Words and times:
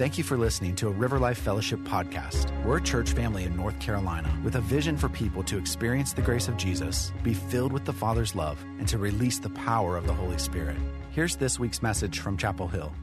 Thank 0.00 0.16
you 0.16 0.24
for 0.24 0.38
listening 0.38 0.74
to 0.76 0.88
a 0.88 0.90
River 0.90 1.18
Life 1.18 1.36
Fellowship 1.36 1.78
podcast. 1.80 2.50
We're 2.64 2.78
a 2.78 2.82
church 2.82 3.10
family 3.10 3.44
in 3.44 3.54
North 3.54 3.78
Carolina 3.80 4.34
with 4.42 4.54
a 4.54 4.60
vision 4.62 4.96
for 4.96 5.10
people 5.10 5.42
to 5.42 5.58
experience 5.58 6.14
the 6.14 6.22
grace 6.22 6.48
of 6.48 6.56
Jesus, 6.56 7.12
be 7.22 7.34
filled 7.34 7.70
with 7.70 7.84
the 7.84 7.92
Father's 7.92 8.34
love, 8.34 8.58
and 8.78 8.88
to 8.88 8.96
release 8.96 9.38
the 9.38 9.50
power 9.50 9.98
of 9.98 10.06
the 10.06 10.14
Holy 10.14 10.38
Spirit. 10.38 10.78
Here's 11.10 11.36
this 11.36 11.58
week's 11.58 11.82
message 11.82 12.20
from 12.20 12.38
Chapel 12.38 12.66
Hill. 12.66 12.94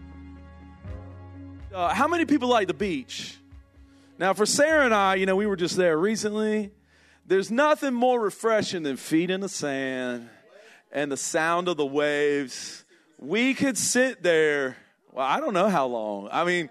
Uh, 1.71 1.94
how 1.94 2.07
many 2.07 2.25
people 2.25 2.50
like 2.50 2.68
the 2.68 2.74
beach? 2.74 3.38
Now, 4.18 4.34
for 4.34 4.48
Sarah 4.48 4.86
and 4.86 4.93
I, 4.96 5.14
you 5.18 5.28
know, 5.28 5.36
we 5.36 5.46
were 5.46 5.56
just 5.56 5.78
there 5.78 6.00
recently. 6.00 6.71
There's 7.28 7.52
nothing 7.52 7.93
more 7.93 8.20
refreshing 8.20 8.82
than 8.82 8.98
feet 8.98 9.29
in 9.29 9.42
the 9.42 9.50
sand 9.50 10.29
and 10.92 11.11
the 11.11 11.18
sound 11.18 11.68
of 11.68 11.78
the 11.78 11.86
waves. 11.86 12.84
We 13.20 13.54
could 13.54 13.78
sit 13.78 14.24
there 14.24 14.78
well, 15.18 15.26
I 15.26 15.39
don't 15.39 15.56
know 15.56 15.68
how 15.68 15.88
long. 15.88 16.30
I 16.32 16.44
mean, 16.44 16.70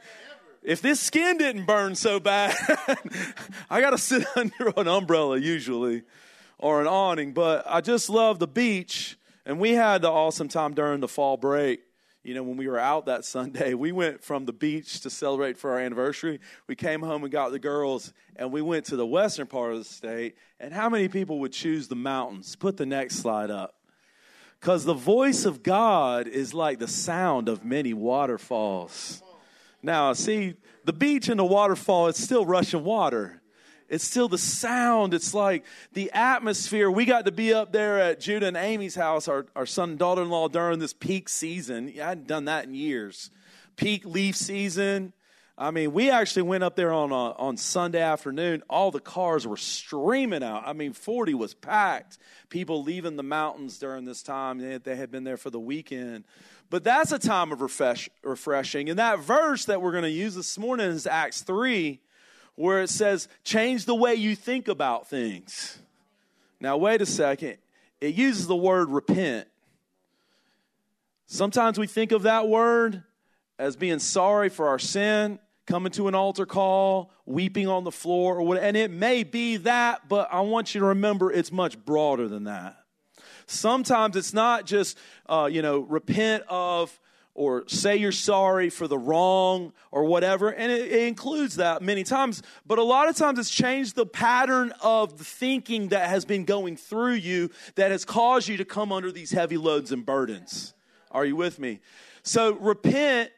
if 0.62 0.80
this 0.80 1.00
skin 1.00 1.37
didn't 1.37 1.66
burn 1.66 1.96
so 1.96 2.20
bad, 2.20 2.54
I 3.70 3.80
got 3.80 3.91
to 3.91 3.98
sit 3.98 4.24
under 4.37 4.73
an 4.77 4.87
umbrella 4.87 5.37
usually 5.37 6.04
or 6.56 6.80
an 6.80 6.87
awning. 6.87 7.32
But 7.32 7.64
I 7.66 7.80
just 7.80 8.09
love 8.09 8.38
the 8.38 8.46
beach. 8.46 9.18
And 9.45 9.59
we 9.59 9.73
had 9.73 10.02
the 10.02 10.12
awesome 10.12 10.46
time 10.46 10.74
during 10.74 11.01
the 11.01 11.09
fall 11.09 11.37
break. 11.37 11.80
You 12.23 12.34
know, 12.34 12.45
when 12.45 12.56
we 12.56 12.68
were 12.68 12.78
out 12.78 13.06
that 13.06 13.24
Sunday, 13.24 13.74
we 13.74 13.90
went 13.90 14.23
from 14.23 14.45
the 14.45 14.52
beach 14.52 15.01
to 15.01 15.10
celebrate 15.10 15.59
for 15.59 15.73
our 15.73 15.80
anniversary. 15.80 16.38
We 16.68 16.76
came 16.76 17.01
home 17.02 17.24
and 17.24 17.32
got 17.32 17.51
the 17.51 17.59
girls, 17.59 18.12
and 18.37 18.52
we 18.52 18.62
went 18.62 18.84
to 18.87 18.96
the 18.96 19.06
western 19.06 19.48
part 19.48 19.73
of 19.73 19.78
the 19.78 19.84
state. 19.84 20.37
And 20.60 20.73
how 20.73 20.88
many 20.88 21.09
people 21.09 21.40
would 21.40 21.52
choose 21.52 21.88
the 21.88 21.96
mountains? 21.96 22.54
Put 22.54 22.76
the 22.76 22.87
next 22.87 23.16
slide 23.16 23.51
up. 23.51 23.75
Because 24.60 24.84
the 24.84 24.95
voice 24.95 25.45
of 25.45 25.62
God 25.62 26.27
is 26.27 26.55
like 26.55 26.78
the 26.78 26.88
sound 26.88 27.48
of 27.48 27.65
many 27.65 27.95
waterfalls. 27.95 29.23
Now, 29.82 30.13
see, 30.15 30.54
the 30.85 30.93
beach 30.93 31.29
and 31.29 31.38
the 31.38 31.45
waterfall, 31.45 32.09
it's 32.09 32.23
still 32.23 32.45
rushing 32.45 32.82
water. 32.82 33.40
It's 33.88 34.04
still 34.04 34.29
the 34.29 34.38
sound. 34.38 35.15
It's 35.15 35.32
like 35.32 35.65
the 35.93 36.10
atmosphere. 36.13 36.90
We 36.90 37.04
got 37.04 37.26
to 37.26 37.32
be 37.32 37.54
up 37.54 37.73
there 37.73 38.01
at 38.01 38.18
Judah 38.18 38.46
and 38.46 38.57
Amy's 38.57 38.96
house, 38.96 39.29
our, 39.29 39.46
our 39.54 39.66
son 39.66 39.90
and 39.90 39.98
daughter 39.98 40.23
in 40.23 40.30
law, 40.30 40.48
during 40.48 40.80
this 40.80 40.93
peak 40.93 41.29
season. 41.29 41.93
I 41.96 42.09
hadn't 42.09 42.26
done 42.26 42.46
that 42.46 42.65
in 42.65 42.74
years. 42.74 43.30
Peak 43.76 44.04
leaf 44.04 44.35
season. 44.37 45.13
I 45.59 45.71
mean, 45.71 45.95
we 45.95 46.10
actually 46.10 46.43
went 46.43 46.65
up 46.65 46.76
there 46.76 46.93
on 46.93 47.12
a, 47.12 47.32
on 47.32 47.57
Sunday 47.57 48.02
afternoon. 48.02 48.62
All 48.68 48.90
the 48.90 49.01
cars 49.01 49.46
were 49.46 49.57
streaming 49.57 50.43
out. 50.43 50.65
I 50.66 50.74
mean, 50.74 50.93
40 50.93 51.32
was 51.32 51.54
packed. 51.54 52.18
People 52.51 52.82
leaving 52.82 53.16
the 53.16 53.23
mountains 53.23 53.79
during 53.79 54.04
this 54.04 54.23
time. 54.23 54.59
They, 54.59 54.76
they 54.76 54.96
had 54.96 55.10
been 55.10 55.24
there 55.24 55.38
for 55.38 55.48
the 55.48 55.60
weekend. 55.60 56.24
But 56.68 56.85
that's 56.85 57.10
a 57.10 57.18
time 57.18 57.52
of 57.52 57.63
refresh, 57.63 58.10
refreshing. 58.23 58.90
And 58.90 58.98
that 58.98 59.21
verse 59.21 59.65
that 59.65 59.80
we're 59.80 59.93
going 59.93 60.04
to 60.04 60.10
use 60.10 60.35
this 60.35 60.59
morning 60.59 60.88
is 60.88 61.07
Acts 61.07 61.40
3, 61.40 62.01
where 62.57 62.82
it 62.82 62.91
says, 62.91 63.26
change 63.43 63.87
the 63.87 63.95
way 63.95 64.15
you 64.15 64.37
think 64.37 64.69
about 64.69 65.09
things. 65.09 65.78
Now, 66.60 66.76
wait 66.76 67.00
a 67.00 67.06
second. 67.06 67.56
It 68.03 68.15
uses 68.15 68.47
the 68.47 68.56
word 68.56 68.91
repent. 68.91 69.48
Sometimes 71.26 71.78
we 71.78 71.87
think 71.87 72.12
of 72.12 72.25
that 72.25 72.47
word 72.47 73.03
as 73.59 73.75
being 73.75 74.00
sorry 74.00 74.50
for 74.50 74.69
our 74.69 74.78
sin 74.78 75.38
coming 75.66 75.92
to 75.92 76.09
an 76.09 76.14
altar 76.14 76.47
call, 76.47 77.10
weeping 77.25 77.69
on 77.69 77.84
the 77.84 77.92
floor, 77.92 78.36
or 78.36 78.42
what, 78.42 78.62
and 78.62 78.76
it 78.76 78.91
may 78.91 79.25
be 79.25 79.56
that, 79.59 80.08
but 80.08 80.28
I 80.32 80.41
want 80.41 80.75
you 80.75 80.81
to 80.81 80.86
remember 80.86 81.31
it's 81.31 81.53
much 81.53 81.78
broader 81.84 82.28
than 82.28 82.44
that. 82.44 82.76
Sometimes 83.47 84.16
it's 84.16 84.32
not 84.32 84.66
just, 84.66 84.98
uh, 85.28 85.48
you 85.50 85.62
know, 85.62 85.81
repent 85.81 86.44
of 86.48 86.98
or 87.36 87.64
say 87.69 87.97
you're 87.97 88.12
sorry 88.12 88.70
for 88.70 88.88
the 88.88 88.97
wrong 88.97 89.72
or 89.91 90.04
whatever. 90.04 90.48
And 90.48 90.72
it, 90.72 90.91
it, 90.91 91.06
includes 91.06 91.56
that 91.56 91.82
many 91.82 92.03
times. 92.03 92.42
But 92.66 92.78
a 92.78 92.82
lot 92.82 93.08
of 93.08 93.16
times 93.16 93.38
it's 93.38 93.50
changed 93.50 93.94
the 93.94 94.06
pattern 94.06 94.72
of 94.82 95.18
the 95.18 95.24
thinking 95.24 95.88
that 95.88 96.08
has 96.08 96.24
been 96.24 96.46
going 96.46 96.76
through 96.76 97.14
you 97.14 97.50
that 97.74 97.91
has 97.91 98.06
caused 98.06 98.48
you 98.48 98.56
to 98.56 98.64
come 98.64 98.91
under 98.91 99.12
these 99.12 99.30
heavy 99.32 99.58
loads 99.58 99.92
and 99.92 100.04
burdens. 100.04 100.72
Are 101.10 101.26
you 101.26 101.36
with 101.36 101.58
me? 101.58 101.80
So 102.22 102.54
repent 102.54 103.30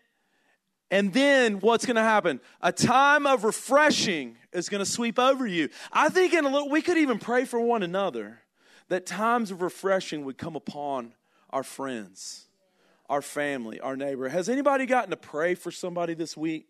and 0.90 1.12
then 1.12 1.60
what's 1.60 1.84
going 1.84 1.96
to 1.96 2.02
happen? 2.02 2.40
A 2.62 2.72
time 2.72 3.26
of 3.26 3.44
refreshing 3.44 4.36
is 4.52 4.68
going 4.68 4.84
to 4.84 4.90
sweep 4.90 5.18
over 5.18 5.46
you. 5.46 5.68
I 5.92 6.08
think 6.08 6.32
in 6.32 6.44
a 6.44 6.48
little, 6.48 6.70
we 6.70 6.80
could 6.80 6.96
even 6.96 7.18
pray 7.18 7.44
for 7.44 7.60
one 7.60 7.82
another 7.82 8.40
that 8.88 9.04
times 9.04 9.50
of 9.50 9.60
refreshing 9.60 10.24
would 10.24 10.38
come 10.38 10.56
upon 10.56 11.14
our 11.50 11.62
friends, 11.62 12.46
our 13.08 13.20
family, 13.20 13.80
our 13.80 13.96
neighbor. 13.96 14.28
Has 14.28 14.48
anybody 14.48 14.86
gotten 14.86 15.10
to 15.10 15.16
pray 15.16 15.54
for 15.54 15.70
somebody 15.70 16.14
this 16.14 16.36
week? 16.36 16.66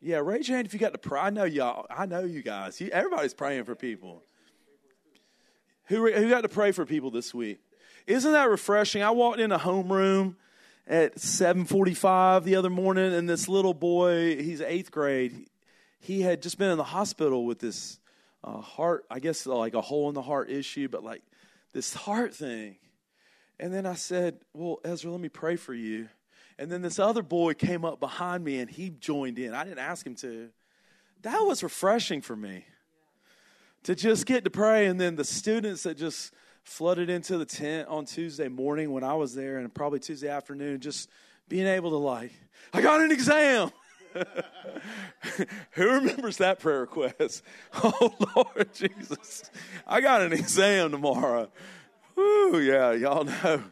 Yeah, 0.00 0.18
raise 0.18 0.48
your 0.48 0.56
hand 0.56 0.66
if 0.66 0.72
you 0.72 0.80
got 0.80 0.92
to 0.92 0.98
pray. 0.98 1.20
I 1.20 1.30
know 1.30 1.44
y'all. 1.44 1.86
I 1.90 2.06
know 2.06 2.20
you 2.20 2.42
guys. 2.42 2.80
You, 2.80 2.88
everybody's 2.88 3.34
praying 3.34 3.64
for 3.64 3.74
people. 3.74 4.22
Who, 5.86 6.10
who 6.10 6.30
got 6.30 6.42
to 6.42 6.48
pray 6.48 6.72
for 6.72 6.86
people 6.86 7.10
this 7.10 7.34
week? 7.34 7.58
Isn't 8.06 8.32
that 8.32 8.48
refreshing? 8.48 9.02
I 9.02 9.10
walked 9.10 9.40
in 9.40 9.52
a 9.52 9.58
homeroom 9.58 10.36
at 10.88 11.16
7:45 11.16 12.44
the 12.44 12.56
other 12.56 12.70
morning, 12.70 13.12
and 13.12 13.28
this 13.28 13.46
little 13.48 13.74
boy, 13.74 14.42
he's 14.42 14.60
eighth 14.62 14.90
grade, 14.90 15.46
he 16.00 16.22
had 16.22 16.42
just 16.42 16.58
been 16.58 16.70
in 16.70 16.78
the 16.78 16.84
hospital 16.84 17.44
with 17.44 17.58
this 17.58 18.00
uh, 18.42 18.60
heart, 18.60 19.04
I 19.10 19.20
guess 19.20 19.46
like 19.46 19.74
a 19.74 19.82
hole 19.82 20.08
in 20.08 20.14
the 20.14 20.22
heart 20.22 20.50
issue, 20.50 20.88
but 20.88 21.04
like 21.04 21.22
this 21.72 21.92
heart 21.92 22.34
thing. 22.34 22.76
And 23.60 23.72
then 23.72 23.84
I 23.84 23.94
said, 23.94 24.38
"Well, 24.54 24.80
Ezra, 24.84 25.10
let 25.10 25.20
me 25.20 25.28
pray 25.28 25.56
for 25.56 25.74
you." 25.74 26.08
And 26.58 26.72
then 26.72 26.82
this 26.82 26.98
other 26.98 27.22
boy 27.22 27.54
came 27.54 27.84
up 27.84 28.00
behind 28.00 28.42
me 28.42 28.58
and 28.58 28.68
he 28.68 28.90
joined 28.90 29.38
in. 29.38 29.54
I 29.54 29.64
didn't 29.64 29.78
ask 29.78 30.04
him 30.04 30.16
to. 30.16 30.48
That 31.22 31.40
was 31.40 31.62
refreshing 31.62 32.20
for 32.20 32.34
me 32.34 32.64
to 33.84 33.94
just 33.94 34.26
get 34.26 34.44
to 34.44 34.50
pray. 34.50 34.86
And 34.86 35.00
then 35.00 35.16
the 35.16 35.24
students 35.24 35.84
that 35.84 35.96
just 35.96 36.32
flooded 36.68 37.08
into 37.08 37.38
the 37.38 37.46
tent 37.46 37.88
on 37.88 38.04
Tuesday 38.04 38.46
morning 38.46 38.92
when 38.92 39.02
I 39.02 39.14
was 39.14 39.34
there, 39.34 39.56
and 39.56 39.72
probably 39.72 39.98
Tuesday 39.98 40.28
afternoon, 40.28 40.80
just 40.80 41.08
being 41.48 41.66
able 41.66 41.90
to, 41.90 41.96
like, 41.96 42.30
I 42.74 42.82
got 42.82 43.00
an 43.00 43.10
exam. 43.10 43.70
Who 45.72 45.90
remembers 45.90 46.36
that 46.36 46.60
prayer 46.60 46.80
request? 46.80 47.42
Oh, 47.82 48.14
Lord 48.36 48.72
Jesus. 48.74 49.50
I 49.86 50.00
got 50.02 50.20
an 50.20 50.32
exam 50.32 50.90
tomorrow. 50.90 51.50
Woo, 52.14 52.60
yeah, 52.60 52.92
y'all 52.92 53.24
know. 53.24 53.62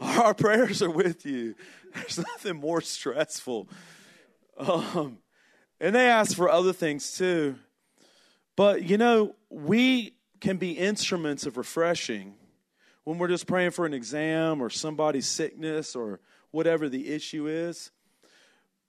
Our 0.00 0.34
prayers 0.34 0.82
are 0.82 0.90
with 0.90 1.24
you. 1.24 1.54
There's 1.94 2.18
nothing 2.18 2.56
more 2.56 2.80
stressful. 2.80 3.68
Um, 4.58 5.18
and 5.80 5.94
they 5.94 6.08
ask 6.08 6.36
for 6.36 6.50
other 6.50 6.72
things 6.72 7.16
too. 7.16 7.54
But, 8.56 8.82
you 8.82 8.98
know, 8.98 9.36
we 9.50 10.14
can 10.40 10.56
be 10.56 10.72
instruments 10.72 11.46
of 11.46 11.56
refreshing 11.56 12.34
when 13.04 13.18
we're 13.18 13.28
just 13.28 13.46
praying 13.46 13.70
for 13.70 13.86
an 13.86 13.94
exam 13.94 14.60
or 14.60 14.70
somebody's 14.70 15.26
sickness 15.26 15.94
or 15.94 16.20
whatever 16.50 16.88
the 16.88 17.08
issue 17.08 17.46
is. 17.46 17.90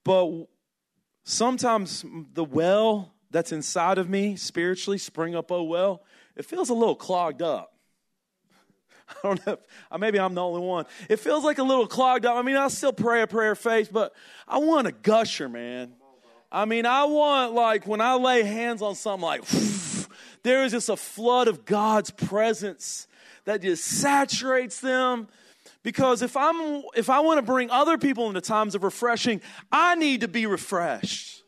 But 0.04 0.48
sometimes 1.24 2.06
the 2.34 2.44
well 2.44 3.14
that's 3.32 3.52
inside 3.52 3.98
of 3.98 4.10
me 4.10 4.36
spiritually, 4.36 4.98
spring 4.98 5.36
up 5.36 5.52
oh 5.52 5.64
well, 5.64 6.04
it 6.36 6.46
feels 6.46 6.70
a 6.70 6.74
little 6.74 6.96
clogged 6.96 7.42
up. 7.42 7.74
I 9.10 9.14
don't 9.24 9.46
know. 9.46 9.54
If, 9.54 10.00
maybe 10.00 10.20
I'm 10.20 10.34
the 10.34 10.44
only 10.44 10.62
one. 10.62 10.86
It 11.10 11.20
feels 11.20 11.44
like 11.44 11.58
a 11.58 11.64
little 11.64 11.88
clogged 11.88 12.26
up. 12.26 12.38
I 12.38 12.42
mean, 12.42 12.56
I 12.56 12.68
still 12.70 12.94
pray 12.94 13.22
a 13.22 13.28
prayer 13.28 13.52
of 13.52 13.60
faith, 13.60 13.90
but 13.92 14.14
I 14.48 14.60
want 14.60 14.88
a 14.88 14.92
gusher, 14.92 15.50
man. 15.50 15.94
I 16.52 16.66
mean, 16.66 16.86
I 16.86 17.04
want 17.06 17.54
like 17.54 17.86
when 17.86 18.02
I 18.02 18.16
lay 18.16 18.44
hands 18.44 18.82
on 18.82 18.96
something, 18.96 19.26
like 19.26 19.44
there 20.46 20.64
is 20.64 20.72
just 20.72 20.90
a 20.90 20.96
flood 20.96 21.48
of 21.48 21.66
God's 21.66 22.12
presence 22.12 23.08
that 23.46 23.62
just 23.62 23.84
saturates 23.84 24.80
them. 24.80 25.28
Because 25.82 26.22
if 26.22 26.38
I'm 26.38 26.84
if 26.96 27.10
I 27.10 27.20
want 27.20 27.40
to 27.40 27.42
bring 27.42 27.70
other 27.70 27.98
people 27.98 28.28
into 28.28 28.42
times 28.42 28.76
of 28.76 28.84
refreshing, 28.84 29.42
I 29.72 29.96
need 29.96 30.22
to 30.22 30.28
be 30.28 30.46
refreshed. 30.46 31.44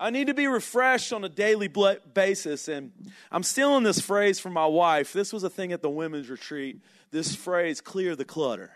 I 0.00 0.10
need 0.10 0.28
to 0.28 0.34
be 0.34 0.46
refreshed 0.46 1.12
on 1.12 1.24
a 1.24 1.28
daily 1.28 1.68
basis. 2.14 2.68
And 2.68 2.92
I'm 3.30 3.42
stealing 3.42 3.82
this 3.82 4.00
phrase 4.00 4.38
from 4.38 4.52
my 4.52 4.66
wife. 4.66 5.12
This 5.12 5.32
was 5.32 5.42
a 5.42 5.50
thing 5.50 5.72
at 5.72 5.82
the 5.82 5.90
women's 5.90 6.30
retreat. 6.30 6.80
This 7.10 7.34
phrase, 7.34 7.80
clear 7.80 8.14
the 8.14 8.24
clutter. 8.24 8.70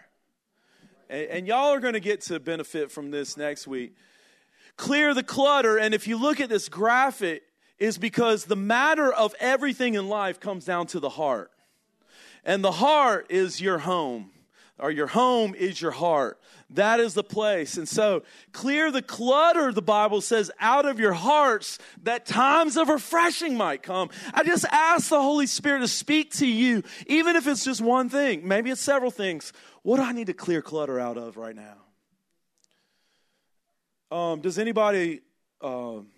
And, 1.08 1.28
and 1.28 1.46
y'all 1.46 1.72
are 1.72 1.80
going 1.80 1.94
to 1.94 2.00
get 2.00 2.22
to 2.22 2.40
benefit 2.40 2.90
from 2.90 3.10
this 3.10 3.36
next 3.36 3.66
week. 3.66 3.94
Clear 4.76 5.14
the 5.14 5.22
clutter. 5.22 5.78
And 5.78 5.94
if 5.94 6.08
you 6.08 6.16
look 6.16 6.40
at 6.40 6.48
this 6.48 6.68
graphic, 6.68 7.44
is 7.78 7.98
because 7.98 8.44
the 8.44 8.56
matter 8.56 9.12
of 9.12 9.34
everything 9.40 9.94
in 9.94 10.08
life 10.08 10.40
comes 10.40 10.64
down 10.64 10.86
to 10.88 11.00
the 11.00 11.08
heart. 11.08 11.50
And 12.44 12.62
the 12.64 12.72
heart 12.72 13.26
is 13.30 13.60
your 13.60 13.78
home, 13.78 14.30
or 14.78 14.90
your 14.90 15.06
home 15.06 15.54
is 15.54 15.80
your 15.80 15.92
heart. 15.92 16.40
That 16.70 17.00
is 17.00 17.14
the 17.14 17.22
place. 17.22 17.76
And 17.76 17.88
so, 17.88 18.22
clear 18.52 18.90
the 18.90 19.02
clutter, 19.02 19.72
the 19.72 19.82
Bible 19.82 20.20
says, 20.20 20.50
out 20.58 20.86
of 20.86 20.98
your 20.98 21.12
hearts 21.12 21.78
that 22.02 22.26
times 22.26 22.76
of 22.76 22.88
refreshing 22.88 23.56
might 23.56 23.82
come. 23.82 24.10
I 24.32 24.42
just 24.42 24.64
ask 24.70 25.10
the 25.10 25.20
Holy 25.20 25.46
Spirit 25.46 25.80
to 25.80 25.88
speak 25.88 26.32
to 26.34 26.46
you, 26.46 26.82
even 27.06 27.36
if 27.36 27.46
it's 27.46 27.64
just 27.64 27.80
one 27.80 28.08
thing. 28.08 28.48
Maybe 28.48 28.70
it's 28.70 28.80
several 28.80 29.10
things. 29.10 29.52
What 29.82 29.98
do 29.98 30.02
I 30.02 30.12
need 30.12 30.28
to 30.28 30.34
clear 30.34 30.62
clutter 30.62 30.98
out 30.98 31.18
of 31.18 31.36
right 31.36 31.54
now? 31.54 31.76
Um, 34.16 34.40
does 34.40 34.58
anybody 34.58 35.20
um, 35.60 36.08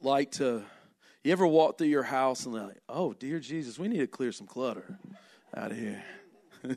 like 0.00 0.32
to? 0.32 0.62
You 1.24 1.32
ever 1.32 1.46
walk 1.46 1.78
through 1.78 1.88
your 1.88 2.02
house 2.02 2.46
and 2.46 2.54
like, 2.54 2.80
oh 2.88 3.12
dear 3.12 3.38
Jesus, 3.40 3.78
we 3.78 3.88
need 3.88 3.98
to 3.98 4.06
clear 4.06 4.32
some 4.32 4.46
clutter 4.46 4.98
out 5.56 5.70
of 5.72 5.78
here. 5.78 6.02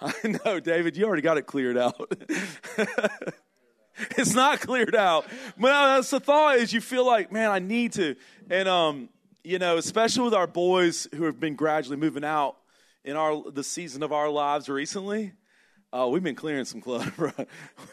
I 0.00 0.12
know, 0.44 0.60
David, 0.60 0.96
you 0.96 1.04
already 1.04 1.22
got 1.22 1.38
it 1.38 1.46
cleared 1.46 1.76
out. 1.76 2.12
it's 4.16 4.34
not 4.34 4.60
cleared 4.60 4.94
out. 4.94 5.26
But 5.58 5.68
that's 5.96 6.10
the 6.10 6.20
thought 6.20 6.56
is 6.56 6.72
you 6.72 6.80
feel 6.80 7.06
like, 7.06 7.32
man, 7.32 7.50
I 7.50 7.58
need 7.58 7.92
to. 7.94 8.16
And 8.48 8.68
um, 8.68 9.08
you 9.42 9.58
know, 9.58 9.76
especially 9.76 10.24
with 10.24 10.34
our 10.34 10.46
boys 10.46 11.08
who 11.14 11.24
have 11.24 11.40
been 11.40 11.54
gradually 11.54 11.96
moving 11.96 12.24
out 12.24 12.56
in 13.04 13.16
our 13.16 13.50
the 13.50 13.64
season 13.64 14.02
of 14.02 14.12
our 14.12 14.28
lives 14.28 14.68
recently. 14.68 15.32
Uh, 15.92 16.06
we've 16.06 16.22
been 16.22 16.36
clearing 16.36 16.64
some 16.64 16.80
clutter. 16.80 17.34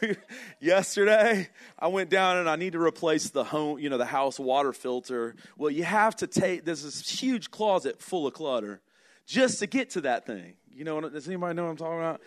Yesterday, 0.60 1.48
I 1.78 1.88
went 1.88 2.10
down 2.10 2.36
and 2.36 2.48
I 2.48 2.54
need 2.54 2.74
to 2.74 2.80
replace 2.80 3.30
the 3.30 3.42
home, 3.42 3.80
you 3.80 3.90
know, 3.90 3.98
the 3.98 4.04
house 4.04 4.38
water 4.38 4.72
filter. 4.72 5.34
Well, 5.56 5.70
you 5.70 5.82
have 5.82 6.14
to 6.16 6.28
take. 6.28 6.64
There's 6.64 6.84
this 6.84 7.08
huge 7.08 7.50
closet 7.50 8.00
full 8.00 8.26
of 8.26 8.34
clutter 8.34 8.80
just 9.26 9.58
to 9.60 9.66
get 9.66 9.90
to 9.90 10.02
that 10.02 10.26
thing. 10.26 10.54
You 10.72 10.84
know, 10.84 11.00
does 11.00 11.26
anybody 11.26 11.54
know 11.54 11.64
what 11.64 11.70
I'm 11.70 11.76
talking 11.76 11.98
about? 11.98 12.20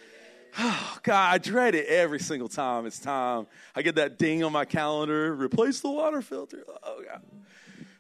Oh, 0.60 0.98
God, 1.04 1.34
I 1.34 1.38
dread 1.38 1.74
it 1.76 1.88
every 1.88 2.20
single 2.20 2.50
time 2.50 2.86
it's 2.86 3.00
time. 3.00 3.48
I 3.74 3.82
get 3.82 3.96
that 3.96 4.20
ding 4.20 4.44
on 4.44 4.52
my 4.52 4.66
calendar, 4.66 5.34
replace 5.34 5.80
the 5.80 5.90
water 5.90 6.22
filter. 6.22 6.66
Oh, 6.84 7.02
God. 7.08 7.22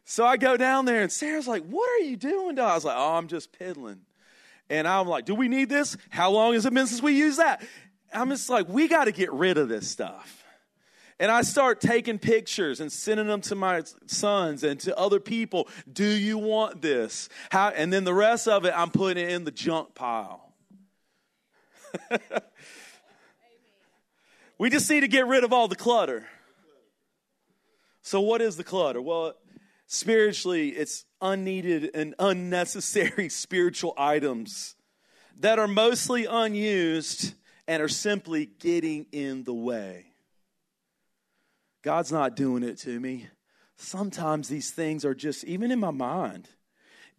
So 0.04 0.26
I 0.26 0.36
go 0.36 0.58
down 0.58 0.84
there, 0.84 1.02
and 1.02 1.12
Sarah's 1.12 1.48
like, 1.48 1.64
What 1.64 1.90
are 1.90 2.04
you 2.04 2.18
doing? 2.18 2.60
I 2.60 2.76
was 2.76 2.84
like, 2.84 2.98
Oh, 2.98 3.14
I'm 3.14 3.30
just 3.30 3.58
piddling. 3.58 4.02
And 4.72 4.88
I'm 4.88 5.06
like, 5.06 5.26
Do 5.26 5.36
we 5.36 5.50
need 5.50 5.70
this? 5.70 5.98
How 6.10 6.32
long 6.32 6.54
has 6.54 6.66
it 6.66 6.74
been 6.74 6.88
since 6.88 7.04
we 7.04 7.12
used 7.12 7.40
that? 7.40 7.62
I'm 8.14 8.30
just 8.30 8.50
like, 8.50 8.70
We 8.70 8.88
got 8.88 9.06
to 9.06 9.12
get 9.12 9.32
rid 9.34 9.58
of 9.58 9.68
this 9.68 9.88
stuff. 9.88 10.44
And 11.20 11.30
I 11.30 11.42
start 11.44 11.82
taking 11.82 12.18
pictures 12.18 12.80
and 12.80 12.90
sending 12.92 13.28
them 13.28 13.42
to 13.42 13.54
my 13.54 13.84
sons 14.08 14.64
and 14.64 14.80
to 14.80 14.98
other 14.98 15.20
people. 15.20 15.68
Do 15.92 16.06
you 16.06 16.40
want 16.40 16.82
this? 16.82 17.30
How, 17.52 17.70
and 17.70 17.94
then 17.94 18.06
the 18.06 18.14
rest 18.14 18.48
of 18.48 18.66
it, 18.66 18.74
I'm 18.76 18.90
putting 18.90 19.24
it 19.24 19.30
in 19.30 19.44
the 19.44 19.52
junk 19.52 19.94
pile. 19.94 20.54
we 24.58 24.70
just 24.72 24.90
need 24.90 25.02
to 25.02 25.08
get 25.10 25.28
rid 25.28 25.44
of 25.44 25.52
all 25.54 25.68
the 25.68 25.76
clutter. 25.76 26.26
So, 28.02 28.22
what 28.22 28.42
is 28.42 28.56
the 28.56 28.64
clutter? 28.64 29.02
Well, 29.02 29.36
spiritually, 29.92 30.70
it's 30.70 31.06
unneeded 31.20 31.92
and 31.94 32.16
unnecessary 32.18 33.28
spiritual 33.30 33.94
items 33.98 34.76
that 35.40 35.60
are 35.60 35.68
mostly 35.68 36.26
unused 36.26 37.34
and 37.68 37.82
are 37.82 37.90
simply 37.90 38.46
getting 38.46 39.06
in 39.12 39.44
the 39.44 39.54
way. 39.54 40.06
God's 41.82 42.12
not 42.12 42.36
doing 42.36 42.64
it 42.64 42.78
to 42.80 43.00
me. 43.00 43.28
Sometimes 43.76 44.48
these 44.48 44.72
things 44.72 45.04
are 45.04 45.16
just, 45.16 45.44
even 45.44 45.72
in 45.72 45.80
my 45.80 45.92
mind, 45.92 46.48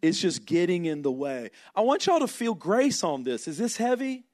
it's 0.01 0.19
just 0.19 0.45
getting 0.45 0.85
in 0.85 1.01
the 1.01 1.11
way. 1.11 1.51
I 1.75 1.81
want 1.81 2.07
y'all 2.07 2.19
to 2.19 2.27
feel 2.27 2.53
grace 2.53 3.03
on 3.03 3.23
this. 3.23 3.47
Is 3.47 3.57
this 3.57 3.77
heavy? 3.77 4.25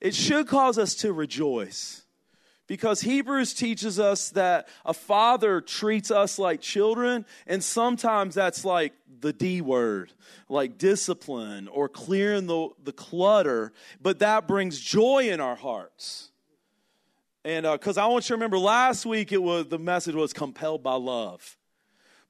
it 0.00 0.14
should 0.14 0.46
cause 0.46 0.78
us 0.78 0.94
to 0.96 1.12
rejoice. 1.12 2.02
Because 2.68 3.00
Hebrews 3.00 3.54
teaches 3.54 3.98
us 3.98 4.28
that 4.30 4.68
a 4.84 4.92
father 4.92 5.62
treats 5.62 6.10
us 6.10 6.38
like 6.38 6.60
children, 6.60 7.24
and 7.46 7.64
sometimes 7.64 8.34
that's 8.34 8.62
like 8.64 8.92
the 9.20 9.32
D 9.32 9.62
word, 9.62 10.12
like 10.50 10.76
discipline 10.76 11.66
or 11.66 11.88
clearing 11.88 12.46
the, 12.46 12.68
the 12.84 12.92
clutter, 12.92 13.72
but 14.00 14.18
that 14.20 14.46
brings 14.46 14.78
joy 14.78 15.30
in 15.30 15.40
our 15.40 15.56
hearts. 15.56 16.30
And 17.42 17.64
because 17.64 17.96
uh, 17.96 18.04
I 18.04 18.06
want 18.08 18.24
you 18.26 18.28
to 18.28 18.34
remember 18.34 18.58
last 18.58 19.06
week, 19.06 19.32
it 19.32 19.42
was 19.42 19.68
the 19.68 19.78
message 19.78 20.14
was 20.14 20.34
compelled 20.34 20.82
by 20.82 20.94
love. 20.94 21.56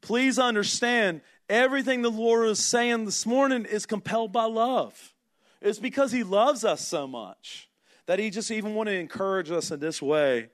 Please 0.01 0.39
understand 0.39 1.21
everything 1.49 2.03
the 2.03 2.11
Lord 2.11 2.49
is 2.49 2.65
saying 2.65 3.07
this 3.07 3.27
morning 3.27 3.65
is 3.65 3.87
compelled 3.87 4.33
by 4.33 4.45
love. 4.45 5.15
It's 5.61 5.81
because 5.81 6.13
he 6.13 6.23
loves 6.23 6.65
us 6.65 6.87
so 6.87 7.09
much 7.09 7.68
that 8.09 8.19
he 8.19 8.31
just 8.31 8.51
even 8.51 8.75
want 8.75 8.89
to 8.89 8.95
encourage 8.95 9.51
us 9.51 9.71
in 9.71 9.81
this 9.81 10.01
way. 10.01 10.49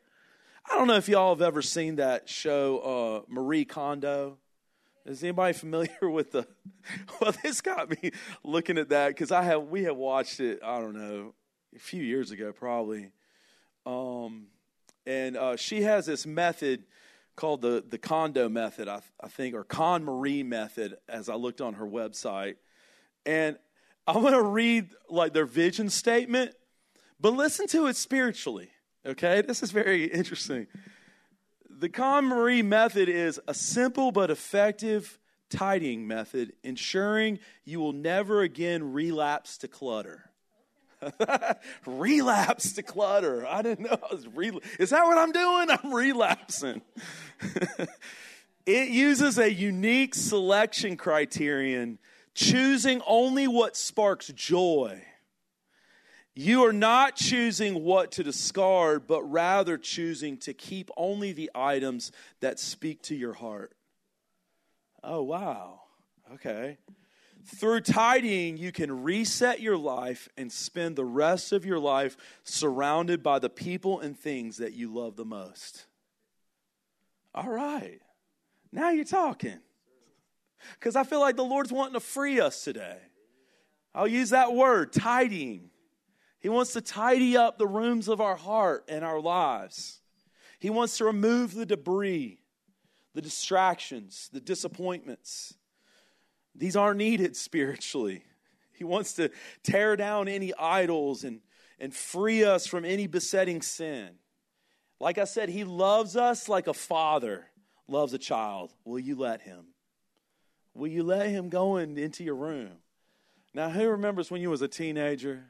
I 0.68 0.76
don't 0.76 0.88
know 0.88 0.96
if 0.96 1.08
y'all 1.08 1.32
have 1.32 1.40
ever 1.40 1.62
seen 1.62 1.96
that 1.96 2.28
show, 2.28 3.24
uh, 3.28 3.32
Marie 3.32 3.64
Kondo. 3.64 4.38
Is 5.06 5.22
anybody 5.22 5.52
familiar 5.52 5.96
with 6.02 6.32
the? 6.32 6.46
Well, 7.20 7.32
this 7.42 7.60
got 7.60 7.90
me 7.90 8.10
looking 8.44 8.76
at 8.76 8.88
that 8.88 9.08
because 9.08 9.30
I 9.30 9.42
have 9.44 9.68
we 9.68 9.84
have 9.84 9.96
watched 9.96 10.40
it. 10.40 10.60
I 10.64 10.80
don't 10.80 10.94
know 10.94 11.32
a 11.74 11.78
few 11.78 12.02
years 12.02 12.32
ago, 12.32 12.52
probably. 12.52 13.12
Um, 13.86 14.48
and 15.06 15.36
uh, 15.36 15.56
she 15.56 15.82
has 15.82 16.06
this 16.06 16.26
method 16.26 16.82
called 17.36 17.62
the 17.62 17.84
the 17.88 17.98
Kondo 17.98 18.48
method, 18.48 18.88
I, 18.88 19.00
I 19.22 19.28
think, 19.28 19.54
or 19.54 19.64
KonMari 19.64 20.44
method, 20.44 20.96
as 21.08 21.28
I 21.28 21.36
looked 21.36 21.60
on 21.60 21.74
her 21.74 21.86
website. 21.86 22.56
And 23.24 23.56
I'm 24.08 24.22
going 24.22 24.32
to 24.32 24.42
read 24.42 24.88
like 25.08 25.32
their 25.32 25.46
vision 25.46 25.88
statement, 25.88 26.54
but 27.24 27.32
listen 27.32 27.66
to 27.66 27.86
it 27.86 27.96
spiritually. 27.96 28.68
Okay, 29.06 29.40
this 29.40 29.62
is 29.62 29.70
very 29.70 30.04
interesting. 30.04 30.66
The 31.70 31.88
KonMari 31.88 32.62
method 32.62 33.08
is 33.08 33.40
a 33.48 33.54
simple 33.54 34.12
but 34.12 34.30
effective 34.30 35.18
tidying 35.48 36.06
method, 36.06 36.52
ensuring 36.62 37.38
you 37.64 37.80
will 37.80 37.94
never 37.94 38.42
again 38.42 38.92
relapse 38.92 39.56
to 39.58 39.68
clutter. 39.68 40.28
relapse 41.86 42.72
to 42.72 42.82
clutter. 42.82 43.46
I 43.46 43.62
didn't 43.62 43.86
know 43.86 43.98
I 44.02 44.14
was 44.14 44.28
re- 44.28 44.60
Is 44.78 44.90
that 44.90 45.04
what 45.04 45.16
I'm 45.16 45.32
doing? 45.32 45.70
I'm 45.70 45.94
relapsing. 45.94 46.82
it 48.66 48.90
uses 48.90 49.38
a 49.38 49.50
unique 49.50 50.14
selection 50.14 50.98
criterion 50.98 51.98
choosing 52.34 53.00
only 53.06 53.48
what 53.48 53.78
sparks 53.78 54.26
joy. 54.28 55.02
You 56.36 56.64
are 56.64 56.72
not 56.72 57.14
choosing 57.14 57.84
what 57.84 58.12
to 58.12 58.24
discard, 58.24 59.06
but 59.06 59.22
rather 59.22 59.78
choosing 59.78 60.36
to 60.38 60.52
keep 60.52 60.90
only 60.96 61.32
the 61.32 61.50
items 61.54 62.10
that 62.40 62.58
speak 62.58 63.02
to 63.02 63.14
your 63.14 63.34
heart. 63.34 63.72
Oh, 65.04 65.22
wow. 65.22 65.82
Okay. 66.34 66.78
Through 67.44 67.82
tidying, 67.82 68.56
you 68.56 68.72
can 68.72 69.02
reset 69.02 69.60
your 69.60 69.76
life 69.76 70.28
and 70.36 70.50
spend 70.50 70.96
the 70.96 71.04
rest 71.04 71.52
of 71.52 71.64
your 71.64 71.78
life 71.78 72.16
surrounded 72.42 73.22
by 73.22 73.38
the 73.38 73.50
people 73.50 74.00
and 74.00 74.18
things 74.18 74.56
that 74.56 74.72
you 74.72 74.92
love 74.92 75.14
the 75.14 75.26
most. 75.26 75.84
All 77.34 77.48
right. 77.48 78.00
Now 78.72 78.90
you're 78.90 79.04
talking 79.04 79.58
because 80.78 80.96
I 80.96 81.04
feel 81.04 81.20
like 81.20 81.36
the 81.36 81.44
Lord's 81.44 81.70
wanting 81.72 81.94
to 81.94 82.00
free 82.00 82.40
us 82.40 82.64
today. 82.64 82.96
I'll 83.94 84.08
use 84.08 84.30
that 84.30 84.52
word, 84.52 84.92
tidying. 84.92 85.70
He 86.44 86.50
wants 86.50 86.74
to 86.74 86.82
tidy 86.82 87.38
up 87.38 87.56
the 87.56 87.66
rooms 87.66 88.06
of 88.06 88.20
our 88.20 88.36
heart 88.36 88.84
and 88.86 89.02
our 89.02 89.18
lives. 89.18 90.02
He 90.60 90.68
wants 90.68 90.98
to 90.98 91.06
remove 91.06 91.54
the 91.54 91.64
debris, 91.64 92.38
the 93.14 93.22
distractions, 93.22 94.28
the 94.30 94.42
disappointments. 94.42 95.54
These 96.54 96.76
aren't 96.76 96.98
needed 96.98 97.34
spiritually. 97.38 98.24
He 98.74 98.84
wants 98.84 99.14
to 99.14 99.30
tear 99.62 99.96
down 99.96 100.28
any 100.28 100.52
idols 100.52 101.24
and, 101.24 101.40
and 101.80 101.94
free 101.94 102.44
us 102.44 102.66
from 102.66 102.84
any 102.84 103.06
besetting 103.06 103.62
sin. 103.62 104.10
Like 105.00 105.16
I 105.16 105.24
said, 105.24 105.48
He 105.48 105.64
loves 105.64 106.14
us 106.14 106.46
like 106.46 106.66
a 106.66 106.74
father 106.74 107.46
loves 107.88 108.12
a 108.12 108.18
child. 108.18 108.70
Will 108.84 108.98
you 108.98 109.16
let 109.16 109.40
Him? 109.40 109.68
Will 110.74 110.88
you 110.88 111.04
let 111.04 111.30
him 111.30 111.48
go 111.48 111.78
in, 111.78 111.96
into 111.96 112.22
your 112.22 112.34
room? 112.34 112.72
Now, 113.54 113.70
who 113.70 113.88
remembers 113.88 114.30
when 114.30 114.42
you 114.42 114.50
was 114.50 114.60
a 114.60 114.68
teenager? 114.68 115.44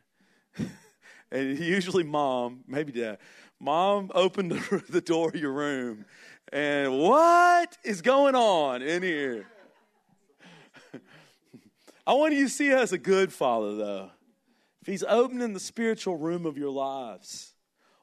and 1.30 1.58
usually 1.58 2.04
mom, 2.04 2.64
maybe 2.66 2.92
dad. 2.92 3.18
Mom 3.60 4.10
opened 4.14 4.52
the 4.88 5.00
door 5.00 5.28
of 5.28 5.36
your 5.36 5.52
room, 5.52 6.04
and 6.52 6.98
what 6.98 7.76
is 7.84 8.02
going 8.02 8.34
on 8.34 8.82
in 8.82 9.02
here? 9.02 9.46
I 12.06 12.12
want 12.14 12.34
you 12.34 12.44
to 12.44 12.50
see 12.50 12.70
as 12.70 12.92
a 12.92 12.98
good 12.98 13.32
father, 13.32 13.76
though. 13.76 14.10
If 14.82 14.88
he's 14.88 15.04
opening 15.04 15.54
the 15.54 15.60
spiritual 15.60 16.16
room 16.16 16.44
of 16.44 16.58
your 16.58 16.70
lives, 16.70 17.54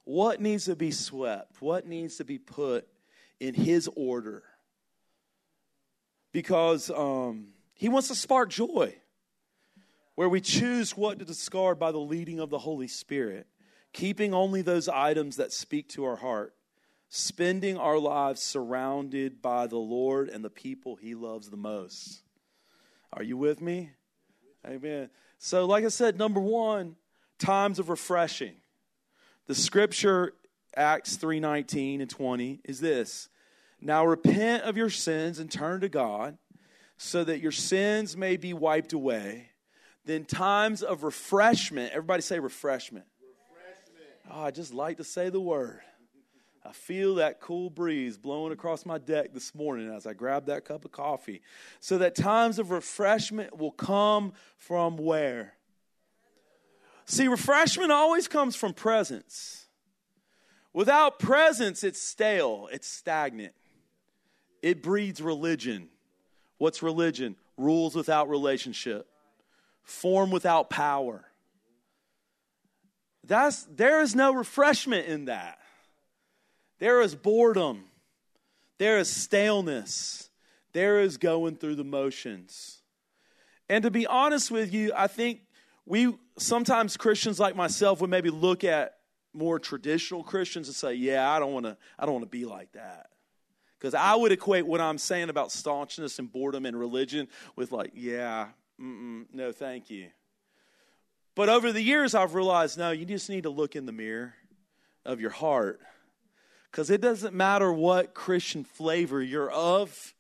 what 0.03 0.41
needs 0.41 0.65
to 0.65 0.75
be 0.75 0.89
swept? 0.89 1.61
What 1.61 1.85
needs 1.85 2.15
to 2.17 2.25
be 2.25 2.39
put 2.39 2.87
in 3.39 3.53
his 3.53 3.87
order? 3.95 4.43
because 6.31 6.89
um, 6.91 7.47
he 7.73 7.89
wants 7.89 8.07
to 8.07 8.15
spark 8.15 8.49
joy 8.49 8.95
where 10.21 10.29
we 10.29 10.39
choose 10.39 10.95
what 10.95 11.17
to 11.17 11.25
discard 11.25 11.79
by 11.79 11.91
the 11.91 11.97
leading 11.97 12.39
of 12.39 12.51
the 12.51 12.59
Holy 12.59 12.87
Spirit, 12.87 13.47
keeping 13.91 14.35
only 14.35 14.61
those 14.61 14.87
items 14.87 15.37
that 15.37 15.51
speak 15.51 15.89
to 15.89 16.05
our 16.05 16.15
heart, 16.15 16.53
spending 17.09 17.75
our 17.75 17.97
lives 17.97 18.39
surrounded 18.39 19.41
by 19.41 19.65
the 19.65 19.79
Lord 19.79 20.29
and 20.29 20.45
the 20.45 20.49
people 20.51 20.95
he 20.95 21.15
loves 21.15 21.49
the 21.49 21.57
most. 21.57 22.21
Are 23.11 23.23
you 23.23 23.35
with 23.35 23.61
me? 23.61 23.93
Amen. 24.63 25.09
So, 25.39 25.65
like 25.65 25.85
I 25.85 25.87
said, 25.87 26.19
number 26.19 26.39
one, 26.39 26.97
times 27.39 27.79
of 27.79 27.89
refreshing. 27.89 28.57
The 29.47 29.55
scripture 29.55 30.35
Acts 30.77 31.17
3:19 31.17 31.99
and 31.99 32.07
20 32.07 32.61
is 32.63 32.79
this. 32.79 33.27
Now 33.81 34.05
repent 34.05 34.65
of 34.65 34.77
your 34.77 34.91
sins 34.91 35.39
and 35.39 35.51
turn 35.51 35.81
to 35.81 35.89
God 35.89 36.37
so 36.95 37.23
that 37.23 37.39
your 37.39 37.51
sins 37.51 38.15
may 38.15 38.37
be 38.37 38.53
wiped 38.53 38.93
away. 38.93 39.47
Then 40.11 40.25
times 40.25 40.83
of 40.83 41.05
refreshment, 41.05 41.93
everybody 41.93 42.21
say 42.21 42.37
refreshment. 42.37 43.05
refreshment. 43.49 44.09
Oh, 44.29 44.43
I 44.43 44.51
just 44.51 44.73
like 44.73 44.97
to 44.97 45.05
say 45.05 45.29
the 45.29 45.39
word. 45.39 45.79
I 46.65 46.73
feel 46.73 47.15
that 47.15 47.39
cool 47.39 47.69
breeze 47.69 48.17
blowing 48.17 48.51
across 48.51 48.85
my 48.85 48.97
deck 48.97 49.33
this 49.33 49.55
morning 49.55 49.89
as 49.89 50.05
I 50.05 50.11
grab 50.11 50.47
that 50.47 50.65
cup 50.65 50.83
of 50.83 50.91
coffee. 50.91 51.41
So 51.79 51.97
that 51.99 52.15
times 52.15 52.59
of 52.59 52.71
refreshment 52.71 53.57
will 53.57 53.71
come 53.71 54.33
from 54.57 54.97
where? 54.97 55.53
See, 57.05 57.29
refreshment 57.29 57.93
always 57.93 58.27
comes 58.27 58.57
from 58.57 58.73
presence. 58.73 59.67
Without 60.73 61.19
presence, 61.19 61.85
it's 61.85 62.01
stale, 62.01 62.67
it's 62.69 62.85
stagnant, 62.85 63.53
it 64.61 64.83
breeds 64.83 65.21
religion. 65.21 65.87
What's 66.57 66.83
religion? 66.83 67.37
Rules 67.55 67.95
without 67.95 68.27
relationship, 68.27 69.07
form 69.83 70.31
without 70.31 70.69
power. 70.69 71.25
That's, 73.23 73.63
there 73.63 74.01
is 74.01 74.15
no 74.15 74.33
refreshment 74.33 75.07
in 75.07 75.25
that. 75.25 75.59
There 76.79 77.01
is 77.01 77.15
boredom. 77.15 77.85
There 78.77 78.97
is 78.97 79.09
staleness. 79.09 80.29
There 80.73 80.99
is 80.99 81.17
going 81.17 81.57
through 81.57 81.75
the 81.75 81.83
motions. 81.83 82.81
And 83.69 83.83
to 83.83 83.91
be 83.91 84.07
honest 84.07 84.51
with 84.51 84.73
you, 84.73 84.91
I 84.95 85.07
think 85.07 85.41
we 85.85 86.13
sometimes 86.37 86.97
Christians 86.97 87.39
like 87.39 87.55
myself 87.55 88.01
would 88.01 88.09
maybe 88.09 88.29
look 88.29 88.63
at 88.63 88.97
more 89.33 89.59
traditional 89.59 90.23
Christians 90.23 90.67
and 90.67 90.75
say, 90.75 90.93
"Yeah, 90.93 91.29
I 91.29 91.39
don't 91.39 91.53
want 91.53 91.65
to 91.65 91.77
I 91.97 92.05
don't 92.05 92.13
want 92.13 92.25
to 92.25 92.29
be 92.29 92.45
like 92.45 92.71
that." 92.73 93.07
Because 93.79 93.93
I 93.93 94.13
would 94.15 94.31
equate 94.31 94.67
what 94.67 94.81
I'm 94.81 94.97
saying 94.97 95.29
about 95.29 95.51
staunchness 95.51 96.19
and 96.19 96.31
boredom 96.31 96.65
and 96.65 96.77
religion 96.77 97.27
with, 97.55 97.71
like, 97.71 97.93
yeah, 97.95 98.49
no, 98.81 99.51
thank 99.51 99.89
you. 99.89 100.07
But 101.35 101.49
over 101.49 101.71
the 101.71 101.81
years, 101.81 102.15
I've 102.15 102.35
realized 102.35 102.77
no, 102.77 102.91
you 102.91 103.05
just 103.05 103.29
need 103.29 103.43
to 103.43 103.49
look 103.49 103.75
in 103.75 103.85
the 103.85 103.91
mirror 103.91 104.33
of 105.05 105.21
your 105.21 105.29
heart. 105.29 105.79
Because 106.69 106.89
it 106.89 107.01
doesn't 107.01 107.35
matter 107.35 107.71
what 107.71 108.13
Christian 108.13 108.63
flavor 108.63 109.21
you're 109.21 109.51
of, 109.51 110.13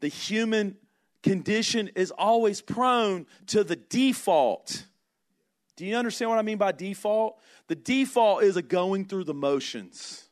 the 0.00 0.08
human 0.08 0.76
condition 1.22 1.90
is 1.94 2.10
always 2.10 2.60
prone 2.60 3.26
to 3.48 3.62
the 3.62 3.76
default. 3.76 4.86
Do 5.76 5.86
you 5.86 5.94
understand 5.96 6.30
what 6.30 6.38
I 6.38 6.42
mean 6.42 6.58
by 6.58 6.72
default? 6.72 7.38
The 7.68 7.74
default 7.74 8.42
is 8.42 8.56
a 8.56 8.62
going 8.62 9.04
through 9.04 9.24
the 9.24 9.34
motions. 9.34 10.28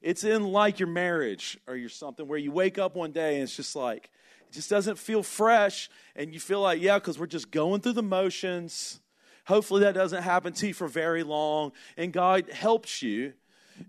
It's 0.00 0.24
in 0.24 0.44
like 0.44 0.80
your 0.80 0.88
marriage 0.88 1.58
or 1.66 1.76
your 1.76 1.88
something 1.88 2.26
where 2.26 2.38
you 2.38 2.50
wake 2.50 2.78
up 2.78 2.96
one 2.96 3.12
day 3.12 3.34
and 3.34 3.44
it's 3.44 3.54
just 3.54 3.76
like, 3.76 4.10
it 4.52 4.56
just 4.56 4.68
doesn't 4.68 4.98
feel 4.98 5.22
fresh. 5.22 5.88
And 6.14 6.34
you 6.34 6.38
feel 6.38 6.60
like, 6.60 6.82
yeah, 6.82 6.98
because 6.98 7.18
we're 7.18 7.24
just 7.24 7.50
going 7.50 7.80
through 7.80 7.94
the 7.94 8.02
motions. 8.02 9.00
Hopefully 9.46 9.80
that 9.80 9.94
doesn't 9.94 10.22
happen 10.22 10.52
to 10.52 10.66
you 10.68 10.74
for 10.74 10.88
very 10.88 11.22
long. 11.22 11.72
And 11.96 12.12
God 12.12 12.50
helps 12.50 13.00
you, 13.00 13.32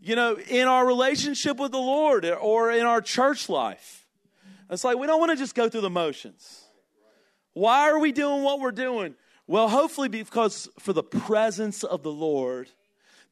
you 0.01 0.15
know, 0.15 0.37
in 0.47 0.69
our 0.69 0.87
relationship 0.87 1.57
with 1.57 1.73
the 1.73 1.79
Lord 1.79 2.23
or 2.25 2.71
in 2.71 2.85
our 2.85 3.01
church 3.01 3.49
life. 3.49 4.07
It's 4.69 4.85
like 4.85 4.97
we 4.97 5.05
don't 5.05 5.19
want 5.19 5.31
to 5.31 5.37
just 5.37 5.53
go 5.53 5.67
through 5.67 5.81
the 5.81 5.89
motions. 5.89 6.63
Why 7.51 7.89
are 7.89 7.99
we 7.99 8.13
doing 8.13 8.43
what 8.43 8.61
we're 8.61 8.71
doing? 8.71 9.15
Well, 9.47 9.67
hopefully 9.67 10.07
because 10.07 10.69
for 10.79 10.93
the 10.93 11.03
presence 11.03 11.83
of 11.83 12.03
the 12.03 12.11
Lord 12.11 12.69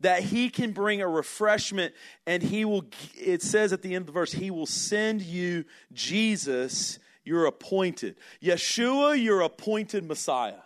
that 0.01 0.23
he 0.23 0.49
can 0.49 0.71
bring 0.71 1.01
a 1.01 1.07
refreshment 1.07 1.93
and 2.27 2.43
he 2.43 2.65
will 2.65 2.83
it 3.17 3.41
says 3.41 3.71
at 3.71 3.81
the 3.81 3.95
end 3.95 4.03
of 4.03 4.07
the 4.07 4.11
verse 4.11 4.31
he 4.31 4.51
will 4.51 4.65
send 4.65 5.21
you 5.21 5.63
jesus 5.93 6.99
your 7.23 7.45
appointed. 7.45 8.15
Yeshua 8.41 9.21
your 9.21 9.41
appointed 9.41 10.03
messiah. 10.03 10.61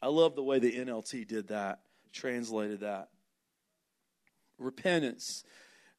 I 0.00 0.08
love 0.08 0.36
the 0.36 0.42
way 0.42 0.58
the 0.58 0.72
nlt 0.72 1.26
did 1.26 1.48
that 1.48 1.80
translated 2.12 2.80
that. 2.80 3.08
Repentance 4.58 5.44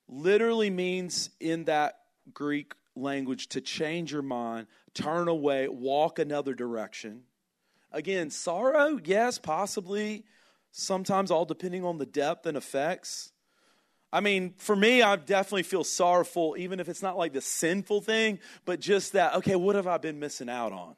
literally 0.07 0.69
means 0.69 1.29
in 1.39 1.65
that 1.65 1.99
greek 2.33 2.73
language 2.95 3.47
to 3.47 3.61
change 3.61 4.11
your 4.11 4.21
mind 4.21 4.67
turn 4.93 5.27
away 5.27 5.67
walk 5.67 6.19
another 6.19 6.53
direction. 6.53 7.21
Again 7.91 8.29
sorrow 8.29 8.99
yes 9.03 9.37
possibly. 9.37 10.25
Sometimes 10.71 11.31
all 11.31 11.45
depending 11.45 11.83
on 11.83 11.97
the 11.97 12.05
depth 12.05 12.45
and 12.45 12.57
effects. 12.57 13.31
I 14.11 14.21
mean, 14.21 14.53
for 14.57 14.75
me, 14.75 15.01
I 15.01 15.15
definitely 15.17 15.63
feel 15.63 15.83
sorrowful, 15.83 16.55
even 16.57 16.79
if 16.79 16.89
it's 16.89 17.03
not 17.03 17.17
like 17.17 17.33
the 17.33 17.41
sinful 17.41 18.01
thing, 18.01 18.39
but 18.65 18.79
just 18.79 19.13
that, 19.13 19.35
okay, 19.35 19.55
what 19.55 19.75
have 19.75 19.85
I 19.85 19.97
been 19.97 20.19
missing 20.19 20.49
out 20.49 20.71
on? 20.71 20.95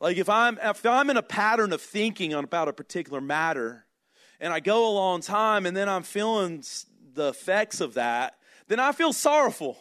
Like 0.00 0.18
if 0.18 0.28
I'm 0.28 0.58
if 0.62 0.84
I'm 0.84 1.10
in 1.10 1.16
a 1.16 1.22
pattern 1.22 1.72
of 1.72 1.80
thinking 1.80 2.32
about 2.34 2.68
a 2.68 2.72
particular 2.72 3.20
matter 3.20 3.86
and 4.40 4.52
I 4.52 4.60
go 4.60 4.88
a 4.88 4.92
long 4.92 5.22
time 5.22 5.64
and 5.64 5.76
then 5.76 5.88
I'm 5.88 6.02
feeling 6.02 6.62
the 7.14 7.28
effects 7.28 7.80
of 7.80 7.94
that, 7.94 8.36
then 8.68 8.78
I 8.78 8.92
feel 8.92 9.12
sorrowful. 9.12 9.78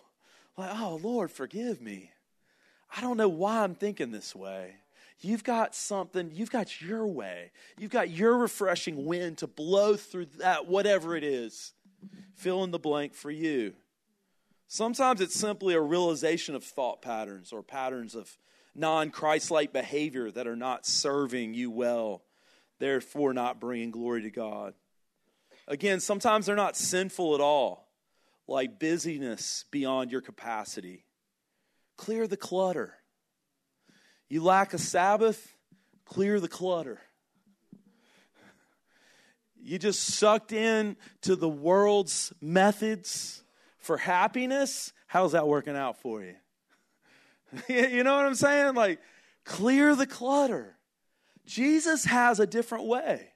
Like, 0.58 0.72
oh 0.74 1.00
Lord, 1.04 1.32
forgive 1.32 1.82
me. 1.82 2.12
I 2.96 3.02
don't 3.02 3.18
know 3.18 3.28
why 3.28 3.64
I'm 3.64 3.76
thinking 3.76 4.12
this 4.12 4.34
way. 4.34 4.76
You've 5.20 5.44
got 5.44 5.76
something, 5.76 6.32
you've 6.34 6.52
got 6.52 6.82
your 6.82 7.08
way. 7.08 7.52
You've 7.78 7.92
got 7.92 8.10
your 8.10 8.38
refreshing 8.38 9.06
wind 9.06 9.40
to 9.40 9.48
blow 9.48 9.96
through 9.96 10.28
that, 10.40 10.68
whatever 10.68 11.16
it 11.16 11.24
is. 11.24 11.74
Fill 12.36 12.64
in 12.64 12.72
the 12.72 12.80
blank 12.80 13.14
for 13.14 13.32
you. 13.32 13.74
Sometimes 14.68 15.22
it's 15.22 15.36
simply 15.36 15.74
a 15.74 15.82
realization 15.82 16.56
of 16.56 16.64
thought 16.64 17.02
patterns 17.02 17.54
or 17.54 17.62
patterns 17.64 18.16
of 18.16 18.38
non 18.74 19.10
Christ 19.12 19.52
like 19.52 19.72
behavior 19.72 20.32
that 20.32 20.48
are 20.48 20.56
not 20.56 20.86
serving 20.86 21.54
you 21.54 21.72
well, 21.72 22.24
therefore 22.80 23.34
not 23.34 23.60
bringing 23.60 23.92
glory 23.92 24.24
to 24.24 24.32
God. 24.32 24.74
Again, 25.68 26.00
sometimes 26.00 26.46
they're 26.46 26.56
not 26.56 26.76
sinful 26.76 27.36
at 27.36 27.42
all, 27.42 27.88
like 28.48 28.80
busyness 28.80 29.66
beyond 29.72 30.12
your 30.12 30.22
capacity. 30.22 31.06
Clear 31.98 32.28
the 32.28 32.38
clutter. 32.38 32.96
You 34.28 34.44
lack 34.44 34.74
a 34.74 34.78
Sabbath, 34.78 35.54
clear 36.06 36.40
the 36.40 36.48
clutter. 36.48 37.00
You 39.66 39.80
just 39.80 40.02
sucked 40.02 40.52
in 40.52 40.96
to 41.22 41.36
the 41.36 41.50
world's 41.50 42.32
methods 42.40 43.44
for 43.80 43.98
happiness. 43.98 44.94
How's 45.08 45.32
that 45.32 45.48
working 45.48 45.76
out 45.76 46.00
for 46.02 46.22
you? 46.22 46.36
you 47.68 48.04
know 48.04 48.16
what 48.16 48.28
I'm 48.28 48.36
saying? 48.36 48.76
Like, 48.76 49.00
clear 49.44 49.96
the 49.96 50.06
clutter. 50.06 50.78
Jesus 51.48 52.06
has 52.06 52.40
a 52.40 52.46
different 52.46 52.86
way. 52.86 53.30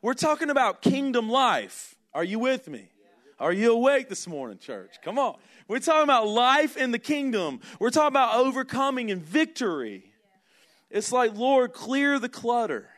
We're 0.00 0.14
talking 0.14 0.48
about 0.48 0.80
kingdom 0.80 1.28
life. 1.28 1.94
Are 2.14 2.24
you 2.24 2.38
with 2.38 2.66
me? 2.66 2.88
Are 3.38 3.52
you 3.52 3.72
awake 3.72 4.08
this 4.08 4.26
morning, 4.26 4.56
church? 4.56 4.96
Come 5.04 5.18
on. 5.18 5.36
We're 5.68 5.80
talking 5.80 6.04
about 6.04 6.28
life 6.28 6.78
in 6.78 6.92
the 6.92 6.98
kingdom. 6.98 7.60
We're 7.78 7.90
talking 7.90 8.08
about 8.08 8.36
overcoming 8.36 9.10
and 9.10 9.22
victory. 9.22 10.14
It's 10.88 11.12
like, 11.12 11.36
Lord, 11.36 11.74
clear 11.74 12.18
the 12.18 12.30
clutter. 12.30 12.88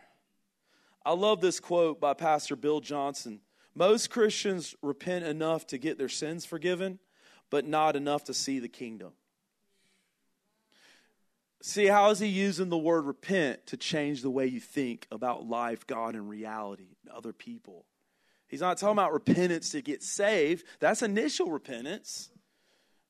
I 1.05 1.13
love 1.13 1.41
this 1.41 1.61
quote 1.61 2.01
by 2.01 2.15
Pastor 2.15 2.57
Bill 2.57 2.81
Johnson. 2.81 3.41
Most 3.75 4.11
Christians 4.11 4.75
repent 4.83 5.25
enough 5.25 5.67
to 5.69 5.79
get 5.79 5.97
their 5.97 6.09
sins 6.09 6.45
forgiven, 6.45 6.99
but 7.49 7.67
not 7.67 7.97
enough 7.97 8.25
to 8.25 8.35
see 8.35 8.59
the 8.59 8.69
kingdom. 8.69 9.13
See, 11.63 11.87
how 11.87 12.11
is 12.11 12.19
he 12.19 12.27
using 12.27 12.71
the 12.71 12.79
word 12.79 13.05
repent 13.05 13.67
to 13.67 13.77
change 13.77 14.23
the 14.23 14.31
way 14.31 14.47
you 14.47 14.61
think 14.61 15.07
about 15.11 15.47
life, 15.47 15.87
God, 15.87 16.15
and 16.15 16.29
reality, 16.29 16.97
and 17.03 17.13
other 17.13 17.33
people? 17.33 17.85
He's 18.49 18.61
not 18.61 18.79
talking 18.79 18.93
about 18.93 19.13
repentance 19.13 19.71
to 19.71 19.83
get 19.83 20.03
saved. 20.03 20.65
That's 20.81 21.03
initial 21.03 21.51
repentance. 21.51 22.31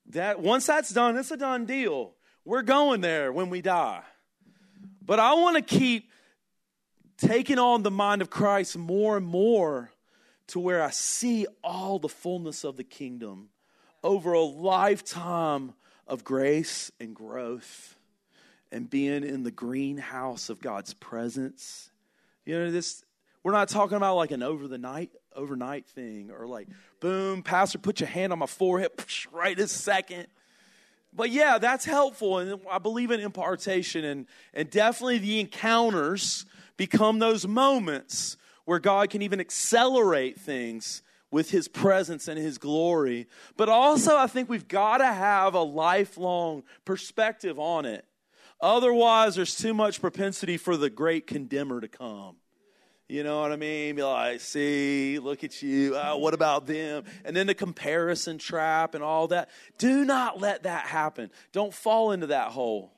That 0.07 0.41
once 0.41 0.67
that's 0.67 0.91
done, 0.91 1.17
it's 1.17 1.31
a 1.31 1.37
done 1.37 1.65
deal. 1.65 2.15
We're 2.45 2.63
going 2.63 3.01
there 3.01 3.33
when 3.33 3.51
we 3.51 3.63
die. 3.63 4.03
But 5.05 5.21
I 5.21 5.35
want 5.35 5.57
to 5.57 5.63
keep 5.63 6.11
taking 7.21 7.59
on 7.59 7.83
the 7.83 7.91
mind 7.91 8.23
of 8.23 8.31
Christ 8.31 8.77
more 8.77 9.17
and 9.17 9.27
more 9.27 9.93
to 10.49 10.59
where 10.59 10.83
I 10.83 10.91
see 10.91 11.47
all 11.63 11.99
the 11.99 12.09
fullness 12.09 12.65
of 12.65 12.77
the 12.77 12.85
kingdom 12.85 13.51
over 14.03 14.33
a 14.33 14.41
lifetime 14.41 15.75
of 16.07 16.25
grace 16.25 16.91
and 16.99 17.15
growth 17.15 17.97
and 18.73 18.89
being 18.89 19.23
in 19.23 19.43
the 19.43 19.51
greenhouse 19.51 20.49
of 20.49 20.61
God's 20.61 20.95
presence. 20.95 21.91
You 22.45 22.59
know, 22.59 22.71
this 22.71 23.05
we're 23.43 23.53
not 23.53 23.69
talking 23.69 23.97
about 23.97 24.17
like 24.17 24.33
an 24.33 24.43
over 24.43 24.67
the 24.67 24.79
night 24.79 25.11
overnight 25.37 25.87
thing 25.87 26.31
or 26.31 26.47
like 26.47 26.69
boom, 27.01 27.43
pastor 27.43 27.79
put 27.79 28.01
your 28.01 28.09
hand 28.09 28.33
on 28.33 28.39
my 28.39 28.47
forehead 28.47 28.91
right 29.33 29.57
this 29.57 29.73
second 29.73 30.27
but 31.13 31.31
yeah, 31.31 31.59
that's 31.59 31.85
helpful. 31.85 32.39
And 32.39 32.61
I 32.71 32.79
believe 32.79 33.11
in 33.11 33.21
impartation. 33.21 34.05
And, 34.05 34.27
and 34.55 34.71
definitely 34.71 35.19
the 35.19 35.41
encounters 35.41 36.47
become 36.77 37.19
those 37.19 37.47
moments 37.47 38.37
where 38.65 38.79
God 38.79 39.11
can 39.11 39.23
even 39.23 39.41
accelerate 39.41 40.39
things 40.39 41.03
with 41.31 41.51
his 41.51 41.69
presence 41.69 42.29
and 42.29 42.39
his 42.39 42.59
glory. 42.59 43.27
But 43.57 43.69
also, 43.69 44.17
I 44.17 44.27
think 44.27 44.49
we've 44.49 44.69
got 44.69 44.99
to 44.99 45.07
have 45.07 45.55
a 45.55 45.63
lifelong 45.63 46.65
perspective 46.85 47.59
on 47.59 47.85
it. 47.85 48.05
Otherwise, 48.61 49.37
there's 49.37 49.57
too 49.57 49.73
much 49.73 50.01
propensity 50.01 50.57
for 50.57 50.77
the 50.77 50.91
great 50.91 51.27
condemner 51.27 51.81
to 51.81 51.89
come. 51.89 52.37
You 53.11 53.25
know 53.25 53.41
what 53.41 53.51
I 53.51 53.57
mean? 53.57 53.97
Be 53.97 54.05
like, 54.05 54.41
see, 54.41 55.19
look 55.19 55.43
at 55.43 55.63
you. 55.63 55.97
Oh, 55.97 56.19
what 56.19 56.33
about 56.33 56.69
them? 56.69 57.03
And 57.25 57.35
then 57.35 57.49
the 57.49 57.57
comparison 57.57 58.39
trap 58.39 58.95
and 58.95 59.03
all 59.03 59.27
that. 59.29 59.51
Do 59.79 60.05
not 60.05 60.41
let 60.41 60.63
that 60.63 60.87
happen. 60.87 61.33
Don't 61.51 61.75
fall 61.75 62.13
into 62.13 62.29
that 62.29 62.53
hole. 62.53 62.93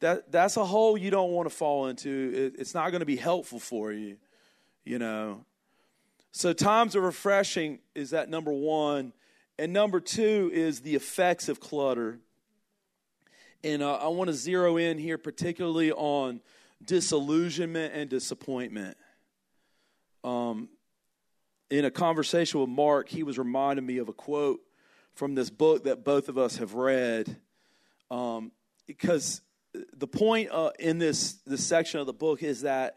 That, 0.00 0.32
that's 0.32 0.56
a 0.56 0.64
hole 0.64 0.98
you 0.98 1.12
don't 1.12 1.30
want 1.30 1.48
to 1.48 1.54
fall 1.54 1.86
into. 1.86 2.32
It, 2.34 2.60
it's 2.60 2.74
not 2.74 2.90
going 2.90 2.98
to 2.98 3.06
be 3.06 3.14
helpful 3.14 3.60
for 3.60 3.92
you, 3.92 4.16
you 4.84 4.98
know. 4.98 5.44
So, 6.32 6.52
times 6.52 6.96
of 6.96 7.04
refreshing 7.04 7.78
is 7.94 8.10
that 8.10 8.28
number 8.28 8.52
one. 8.52 9.12
And 9.56 9.72
number 9.72 10.00
two 10.00 10.50
is 10.52 10.80
the 10.80 10.96
effects 10.96 11.48
of 11.48 11.60
clutter. 11.60 12.18
And 13.62 13.84
uh, 13.84 13.98
I 13.98 14.08
want 14.08 14.26
to 14.26 14.34
zero 14.34 14.78
in 14.78 14.98
here 14.98 15.16
particularly 15.16 15.92
on 15.92 16.40
disillusionment 16.84 17.94
and 17.94 18.10
disappointment. 18.10 18.96
Um, 20.24 20.68
in 21.70 21.84
a 21.84 21.90
conversation 21.90 22.60
with 22.60 22.70
Mark, 22.70 23.08
he 23.08 23.22
was 23.22 23.38
reminding 23.38 23.84
me 23.84 23.98
of 23.98 24.08
a 24.08 24.12
quote 24.12 24.60
from 25.12 25.34
this 25.34 25.50
book 25.50 25.84
that 25.84 26.04
both 26.04 26.28
of 26.28 26.38
us 26.38 26.56
have 26.56 26.74
read. 26.74 27.36
Um, 28.10 28.50
because 28.86 29.42
the 29.92 30.06
point 30.06 30.50
uh, 30.50 30.70
in 30.78 30.98
this, 30.98 31.34
this 31.46 31.64
section 31.64 32.00
of 32.00 32.06
the 32.06 32.12
book 32.12 32.42
is 32.42 32.62
that 32.62 32.96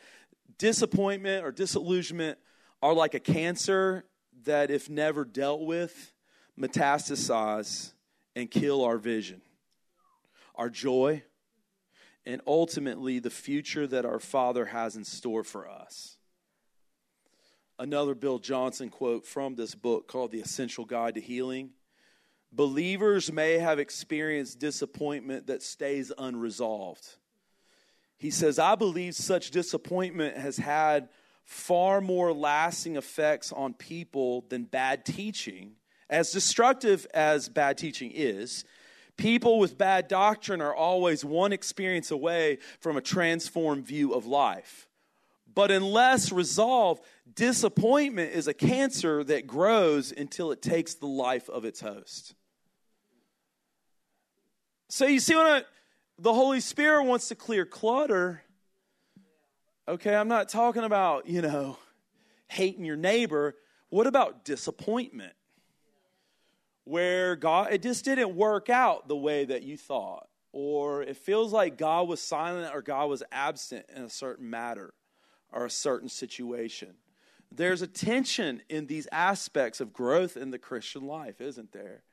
disappointment 0.57 1.45
or 1.45 1.51
disillusionment 1.51 2.39
are 2.81 2.93
like 2.93 3.13
a 3.13 3.19
cancer 3.19 4.05
that, 4.45 4.71
if 4.71 4.89
never 4.89 5.25
dealt 5.25 5.61
with, 5.61 6.13
metastasize 6.59 7.93
and 8.35 8.49
kill 8.49 8.83
our 8.83 8.97
vision, 8.97 9.41
our 10.55 10.69
joy, 10.69 11.23
and 12.25 12.41
ultimately 12.45 13.19
the 13.19 13.29
future 13.29 13.87
that 13.87 14.05
our 14.05 14.19
Father 14.19 14.65
has 14.65 14.95
in 14.95 15.03
store 15.03 15.43
for 15.43 15.67
us. 15.67 16.17
Another 17.79 18.15
Bill 18.15 18.39
Johnson 18.39 18.89
quote 18.89 19.23
from 19.23 19.55
this 19.55 19.75
book 19.75 20.07
called 20.07 20.31
The 20.31 20.39
Essential 20.39 20.83
Guide 20.83 21.13
to 21.13 21.21
Healing. 21.21 21.69
Believers 22.51 23.31
may 23.31 23.59
have 23.59 23.77
experienced 23.77 24.57
disappointment 24.57 25.45
that 25.47 25.61
stays 25.61 26.11
unresolved. 26.17 27.05
He 28.17 28.31
says, 28.31 28.57
I 28.57 28.73
believe 28.73 29.13
such 29.13 29.51
disappointment 29.51 30.37
has 30.37 30.57
had 30.57 31.09
far 31.43 32.01
more 32.01 32.33
lasting 32.33 32.95
effects 32.95 33.53
on 33.53 33.75
people 33.75 34.45
than 34.49 34.63
bad 34.63 35.05
teaching. 35.05 35.73
As 36.09 36.31
destructive 36.31 37.05
as 37.13 37.47
bad 37.47 37.77
teaching 37.77 38.11
is, 38.11 38.65
people 39.17 39.59
with 39.59 39.77
bad 39.77 40.07
doctrine 40.07 40.61
are 40.61 40.73
always 40.73 41.23
one 41.23 41.53
experience 41.53 42.09
away 42.09 42.57
from 42.79 42.97
a 42.97 43.01
transformed 43.01 43.85
view 43.85 44.13
of 44.13 44.25
life. 44.25 44.87
But 45.57 45.71
unless 45.71 46.31
resolved, 46.31 47.03
disappointment 47.33 48.31
is 48.31 48.47
a 48.47 48.53
cancer 48.53 49.23
that 49.23 49.47
grows 49.47 50.13
until 50.15 50.51
it 50.51 50.61
takes 50.61 50.93
the 50.93 51.07
life 51.07 51.49
of 51.49 51.65
its 51.65 51.79
host. 51.79 52.35
So 54.87 55.07
you 55.07 55.19
see 55.19 55.33
what 55.33 55.47
I, 55.47 55.63
the 56.19 56.31
Holy 56.31 56.59
Spirit 56.59 57.05
wants 57.05 57.29
to 57.29 57.35
clear 57.35 57.65
clutter 57.65 58.43
Okay, 59.87 60.13
I'm 60.13 60.27
not 60.27 60.47
talking 60.47 60.83
about, 60.83 61.27
you 61.27 61.41
know, 61.41 61.79
hating 62.49 62.85
your 62.85 62.97
neighbor. 62.97 63.55
What 63.89 64.05
about 64.05 64.45
disappointment? 64.45 65.33
Where 66.83 67.35
God, 67.35 67.73
it 67.73 67.81
just 67.81 68.05
didn't 68.05 68.35
work 68.35 68.69
out 68.69 69.07
the 69.07 69.17
way 69.17 69.45
that 69.45 69.63
you 69.63 69.75
thought, 69.75 70.27
or 70.51 71.01
it 71.01 71.17
feels 71.17 71.51
like 71.51 71.79
God 71.79 72.07
was 72.07 72.21
silent 72.21 72.75
or 72.75 72.83
God 72.83 73.09
was 73.09 73.23
absent 73.31 73.87
in 73.95 74.03
a 74.03 74.09
certain 74.09 74.51
matter 74.51 74.93
or 75.51 75.65
a 75.65 75.69
certain 75.69 76.09
situation. 76.09 76.95
There's 77.51 77.81
a 77.81 77.87
tension 77.87 78.61
in 78.69 78.87
these 78.87 79.07
aspects 79.11 79.79
of 79.79 79.93
growth 79.93 80.35
in 80.37 80.51
the 80.51 80.59
Christian 80.59 81.05
life, 81.07 81.39
isn't 81.39 81.71
there? 81.71 82.03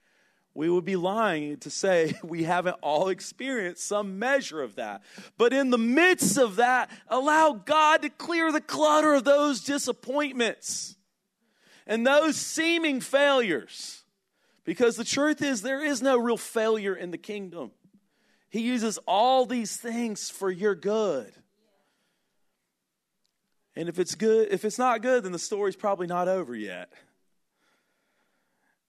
we 0.54 0.70
would 0.70 0.84
be 0.84 0.96
lying 0.96 1.56
to 1.58 1.70
say 1.70 2.14
we 2.22 2.44
haven't 2.44 2.76
all 2.80 3.08
experienced 3.08 3.86
some 3.86 4.18
measure 4.18 4.62
of 4.62 4.76
that. 4.76 5.02
But 5.36 5.52
in 5.52 5.70
the 5.70 5.78
midst 5.78 6.38
of 6.38 6.56
that, 6.56 6.90
allow 7.08 7.52
God 7.52 8.02
to 8.02 8.08
clear 8.08 8.52
the 8.52 8.60
clutter 8.60 9.14
of 9.14 9.24
those 9.24 9.62
disappointments 9.62 10.96
and 11.86 12.06
those 12.06 12.36
seeming 12.36 13.00
failures. 13.00 14.04
Because 14.64 14.96
the 14.96 15.04
truth 15.04 15.42
is, 15.42 15.60
there 15.60 15.84
is 15.84 16.00
no 16.00 16.16
real 16.16 16.38
failure 16.38 16.94
in 16.94 17.10
the 17.10 17.18
kingdom. 17.18 17.72
He 18.48 18.60
uses 18.60 18.98
all 19.06 19.44
these 19.44 19.76
things 19.76 20.30
for 20.30 20.50
your 20.50 20.74
good. 20.74 21.34
And 23.76 23.88
if 23.88 23.98
it's 23.98 24.14
good, 24.14 24.48
if 24.50 24.64
it's 24.64 24.78
not 24.78 25.02
good, 25.02 25.24
then 25.24 25.32
the 25.32 25.38
story's 25.38 25.76
probably 25.76 26.06
not 26.06 26.28
over 26.28 26.54
yet. 26.54 26.92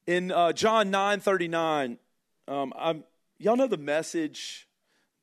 In 0.06 0.32
uh, 0.32 0.54
John 0.54 0.91
9 0.91 1.19
39, 1.19 1.98
um, 2.48 2.74
I'm, 2.78 3.04
y'all 3.39 3.56
know 3.56 3.67
the 3.67 3.78
message, 3.78 4.67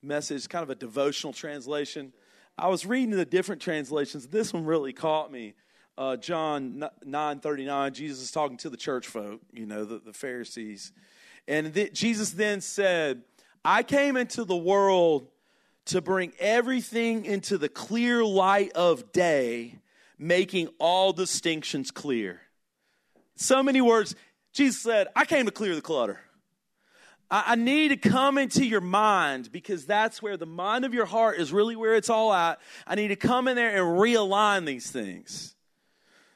message, 0.02 0.48
kind 0.48 0.64
of 0.64 0.70
a 0.70 0.74
devotional 0.74 1.32
translation. 1.32 2.12
I 2.58 2.68
was 2.68 2.84
reading 2.84 3.10
the 3.10 3.24
different 3.24 3.62
translations. 3.62 4.26
This 4.26 4.52
one 4.52 4.64
really 4.64 4.92
caught 4.92 5.30
me. 5.30 5.54
Uh, 5.96 6.16
John 6.16 6.84
9 7.04 7.40
39, 7.40 7.94
Jesus 7.94 8.20
is 8.20 8.30
talking 8.32 8.56
to 8.58 8.70
the 8.70 8.76
church 8.76 9.06
folk, 9.06 9.40
you 9.52 9.66
know, 9.66 9.84
the, 9.84 10.00
the 10.00 10.12
Pharisees. 10.12 10.92
And 11.46 11.72
th- 11.72 11.92
Jesus 11.92 12.30
then 12.30 12.60
said, 12.60 13.22
I 13.64 13.82
came 13.84 14.16
into 14.16 14.44
the 14.44 14.56
world 14.56 15.28
to 15.86 16.00
bring 16.00 16.32
everything 16.38 17.24
into 17.24 17.58
the 17.58 17.68
clear 17.68 18.24
light 18.24 18.72
of 18.72 19.12
day, 19.12 19.78
making 20.18 20.68
all 20.78 21.12
distinctions 21.12 21.90
clear. 21.90 22.40
So 23.36 23.62
many 23.62 23.80
words. 23.80 24.14
Jesus 24.52 24.80
said, 24.80 25.08
I 25.16 25.24
came 25.24 25.46
to 25.46 25.52
clear 25.52 25.74
the 25.74 25.82
clutter. 25.82 26.20
I, 27.34 27.54
need 27.54 27.88
to 27.88 27.96
come 27.96 28.36
into 28.36 28.62
your 28.62 28.82
mind 28.82 29.50
because 29.50 29.86
that's 29.86 30.20
where 30.20 30.36
the 30.36 30.44
mind 30.44 30.84
of 30.84 30.92
your 30.92 31.06
heart 31.06 31.38
is 31.38 31.50
really 31.50 31.74
where 31.74 31.94
it's 31.94 32.10
all 32.10 32.30
at. 32.30 32.60
I 32.86 32.94
need 32.94 33.08
to 33.08 33.16
come 33.16 33.48
in 33.48 33.56
there 33.56 33.70
and 33.70 33.98
realign 33.98 34.66
these 34.66 34.90
things 34.90 35.54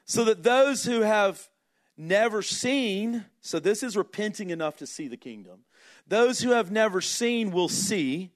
so 0.05 0.23
that 0.23 0.41
those 0.41 0.85
who 0.85 1.01
have 1.01 1.47
never 1.97 2.41
seen, 2.41 3.25
so 3.41 3.59
this 3.59 3.83
is 3.83 3.95
repenting 3.95 4.49
enough 4.49 4.77
to 4.77 4.87
see 4.87 5.07
the 5.07 5.17
kingdom, 5.17 5.65
those 6.07 6.39
who 6.39 6.49
have 6.51 6.71
never 6.71 6.99
seen 6.99 7.51
will 7.51 7.69
see, 7.69 8.31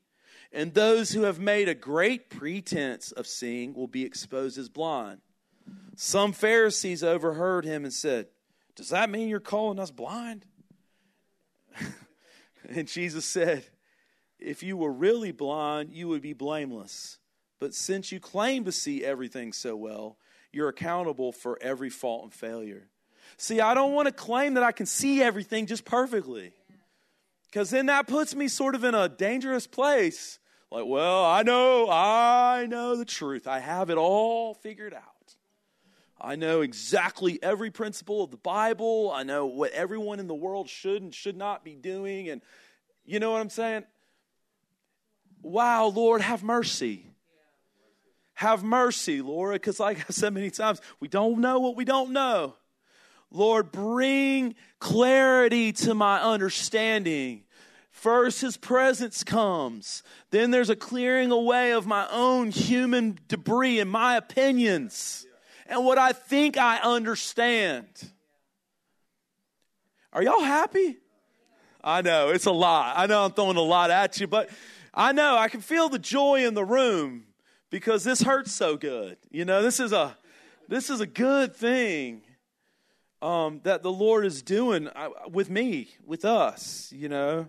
and 0.52 0.74
those 0.74 1.12
who 1.12 1.24
have 1.24 1.40
made 1.40 1.70
a 1.70 1.76
great 1.76 2.30
pretense 2.30 3.12
of 3.12 3.28
seeing 3.28 3.74
will 3.74 3.88
be 3.88 4.04
exposed 4.04 4.58
as 4.58 4.70
blind. 4.70 5.22
Some 5.96 6.34
Pharisees 6.34 7.04
overheard 7.04 7.66
him 7.66 7.84
and 7.84 7.94
said, 7.94 8.28
does 8.76 8.90
that 8.90 9.10
mean 9.10 9.28
you're 9.28 9.40
calling 9.40 9.80
us 9.80 9.92
blind? 9.92 10.46
and 12.70 12.88
Jesus 12.88 13.26
said, 13.26 13.64
If 14.40 14.64
you 14.64 14.78
were 14.78 14.92
really 14.92 15.32
blind, 15.32 15.92
you 15.92 16.08
would 16.08 16.22
be 16.22 16.34
blameless. 16.34 17.18
But 17.60 17.74
since 17.74 18.12
you 18.12 18.20
claim 18.20 18.66
to 18.66 18.72
see 18.72 19.04
everything 19.04 19.54
so 19.54 19.76
well, 19.76 20.18
you're 20.52 20.70
accountable 20.70 21.32
for 21.32 21.60
every 21.62 21.90
fault 21.90 22.24
and 22.24 22.34
failure. 22.34 22.88
See, 23.38 23.62
I 23.62 23.74
don't 23.74 23.94
want 23.94 24.08
to 24.08 24.14
claim 24.14 24.56
that 24.56 24.64
I 24.64 24.72
can 24.72 24.86
see 24.86 25.22
everything 25.22 25.68
just 25.68 25.86
perfectly. 25.86 26.52
Because 27.46 27.70
then 27.70 27.86
that 27.86 28.08
puts 28.08 28.34
me 28.34 28.48
sort 28.48 28.76
of 28.76 28.84
in 28.84 28.96
a 28.96 29.10
dangerous 29.10 29.68
place. 29.68 30.40
Like, 30.72 30.86
well, 30.86 31.26
I 31.26 31.44
know, 31.44 31.90
I 31.92 32.66
know 32.66 32.96
the 32.96 33.06
truth. 33.06 33.46
I 33.46 33.60
have 33.60 33.90
it 33.90 33.98
all 33.98 34.54
figured 34.54 34.94
out. 34.94 35.36
I 36.20 36.36
know 36.36 36.62
exactly 36.62 37.40
every 37.42 37.72
principle 37.72 38.24
of 38.24 38.32
the 38.32 38.38
Bible. 38.38 39.12
I 39.14 39.24
know 39.24 39.48
what 39.48 39.72
everyone 39.72 40.20
in 40.20 40.28
the 40.28 40.36
world 40.36 40.70
should 40.70 41.02
and 41.02 41.14
should 41.14 41.36
not 41.36 41.66
be 41.66 41.76
doing. 41.76 42.30
And 42.30 42.42
you 43.06 43.20
know 43.20 43.32
what 43.32 43.42
I'm 43.42 43.50
saying? 43.50 43.84
Wow, 45.42 45.88
Lord, 45.88 46.22
have 46.22 46.44
mercy. 46.44 47.06
Have 48.36 48.64
mercy, 48.64 49.22
Lord, 49.22 49.56
because 49.56 49.80
like 49.80 49.98
I 49.98 50.12
said 50.12 50.34
many 50.34 50.52
times, 50.52 50.80
we 51.00 51.08
don't 51.08 51.40
know 51.40 51.60
what 51.60 51.76
we 51.76 51.84
don't 51.84 52.12
know. 52.12 52.56
Lord, 53.32 53.72
bring 53.72 54.56
clarity 54.80 55.74
to 55.74 55.94
my 55.94 56.22
understanding. 56.22 57.44
First, 57.92 58.42
his 58.42 58.58
presence 58.58 59.24
comes. 59.24 60.02
Then 60.32 60.52
there's 60.52 60.70
a 60.70 60.76
clearing 60.76 61.32
away 61.32 61.72
of 61.72 61.86
my 61.86 62.08
own 62.10 62.50
human 62.50 63.20
debris 63.28 63.80
and 63.80 63.90
my 63.92 64.16
opinions 64.18 65.26
and 65.68 65.86
what 65.86 65.98
I 65.98 66.14
think 66.14 66.58
I 66.58 66.78
understand. 66.78 67.86
Are 70.14 70.24
y'all 70.24 70.42
happy? 70.42 70.98
I 71.84 72.02
know, 72.02 72.30
it's 72.30 72.46
a 72.46 72.52
lot. 72.52 72.94
I 72.98 73.06
know 73.08 73.26
I'm 73.26 73.32
throwing 73.32 73.58
a 73.58 73.62
lot 73.62 73.92
at 73.92 74.20
you, 74.20 74.28
but 74.28 74.50
I 74.94 75.12
know 75.12 75.38
I 75.38 75.48
can 75.48 75.62
feel 75.62 75.90
the 75.90 76.00
joy 76.00 76.46
in 76.46 76.54
the 76.54 76.66
room 76.66 77.26
because 77.70 78.04
this 78.04 78.22
hurts 78.22 78.52
so 78.52 78.78
good. 78.78 79.18
You 79.30 79.46
know, 79.46 79.62
this 79.62 79.80
is 79.80 79.92
a 79.94 80.18
this 80.68 80.90
is 80.90 81.02
a 81.02 81.08
good 81.08 81.56
thing. 81.56 82.24
um, 83.22 83.62
that 83.64 83.84
the 83.84 83.92
Lord 83.92 84.26
is 84.26 84.42
doing 84.42 84.88
uh, 84.88 85.10
with 85.32 85.50
me, 85.50 85.90
with 86.06 86.26
us, 86.26 86.92
you 86.96 87.08
know. 87.08 87.48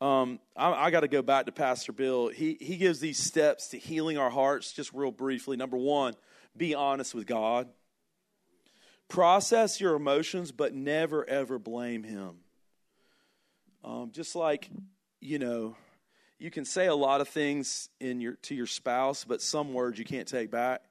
Um, 0.00 0.40
I, 0.56 0.72
I 0.72 0.90
got 0.90 1.00
to 1.00 1.08
go 1.08 1.22
back 1.22 1.46
to 1.46 1.52
Pastor 1.52 1.92
Bill. 1.92 2.28
He, 2.28 2.56
he 2.60 2.76
gives 2.76 3.00
these 3.00 3.18
steps 3.18 3.68
to 3.68 3.78
healing 3.78 4.18
our 4.18 4.30
hearts 4.30 4.72
just 4.72 4.92
real 4.92 5.10
briefly. 5.10 5.56
Number 5.56 5.76
one, 5.76 6.14
be 6.56 6.74
honest 6.74 7.14
with 7.14 7.26
God. 7.26 7.68
Process 9.08 9.80
your 9.80 9.94
emotions, 9.94 10.50
but 10.50 10.74
never 10.74 11.28
ever 11.28 11.58
blame 11.58 12.02
Him. 12.02 12.36
Um, 13.84 14.10
just 14.12 14.34
like, 14.34 14.70
you 15.20 15.38
know, 15.38 15.76
you 16.38 16.50
can 16.50 16.64
say 16.64 16.86
a 16.86 16.94
lot 16.94 17.20
of 17.20 17.28
things 17.28 17.88
in 18.00 18.20
your 18.20 18.34
to 18.42 18.54
your 18.54 18.66
spouse, 18.66 19.24
but 19.24 19.42
some 19.42 19.72
words 19.72 19.98
you 19.98 20.04
can't 20.04 20.26
take 20.26 20.50
back. 20.50 20.82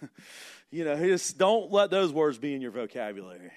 you 0.70 0.84
know, 0.84 0.96
just 0.96 1.38
don't 1.38 1.70
let 1.70 1.90
those 1.90 2.12
words 2.12 2.38
be 2.38 2.54
in 2.54 2.60
your 2.60 2.72
vocabulary. 2.72 3.52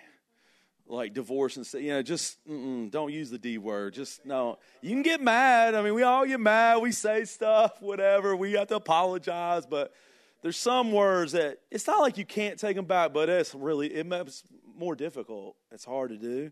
Like 0.85 1.13
divorce 1.13 1.55
and 1.55 1.65
say, 1.65 1.81
you 1.81 1.91
know, 1.91 2.01
just 2.01 2.37
don't 2.45 3.11
use 3.11 3.29
the 3.29 3.37
D 3.37 3.57
word. 3.57 3.93
Just 3.93 4.25
no. 4.25 4.59
You 4.81 4.89
can 4.89 5.01
get 5.01 5.21
mad. 5.21 5.75
I 5.75 5.81
mean, 5.81 5.93
we 5.93 6.03
all 6.03 6.25
get 6.25 6.39
mad. 6.39 6.81
We 6.81 6.91
say 6.91 7.23
stuff, 7.23 7.81
whatever. 7.81 8.35
We 8.35 8.51
have 8.53 8.67
to 8.67 8.75
apologize, 8.75 9.65
but 9.65 9.93
there's 10.41 10.57
some 10.57 10.91
words 10.91 11.31
that 11.31 11.59
it's 11.71 11.87
not 11.87 12.01
like 12.01 12.17
you 12.17 12.25
can't 12.25 12.59
take 12.59 12.75
them 12.75 12.85
back, 12.85 13.13
but 13.13 13.29
it's 13.29 13.55
really 13.55 13.87
it's 13.87 14.43
more 14.77 14.95
difficult. 14.95 15.55
It's 15.71 15.85
hard 15.85 16.09
to 16.09 16.17
do. 16.17 16.51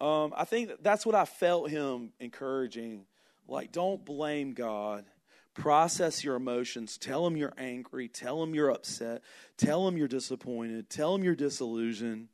Um, 0.00 0.32
I 0.36 0.44
think 0.44 0.70
that's 0.82 1.06
what 1.06 1.14
I 1.14 1.24
felt 1.24 1.70
him 1.70 2.12
encouraging. 2.20 3.06
Like, 3.48 3.72
don't 3.72 4.04
blame 4.04 4.52
God. 4.52 5.06
Process 5.54 6.22
your 6.22 6.36
emotions. 6.36 6.98
Tell 6.98 7.26
him 7.26 7.36
you're 7.36 7.54
angry. 7.58 8.08
Tell 8.08 8.42
him 8.42 8.54
you're 8.54 8.70
upset. 8.70 9.22
Tell 9.56 9.88
him 9.88 9.96
you're 9.96 10.06
disappointed. 10.06 10.88
Tell 10.88 11.14
him 11.14 11.24
you're 11.24 11.34
disillusioned. 11.34 12.28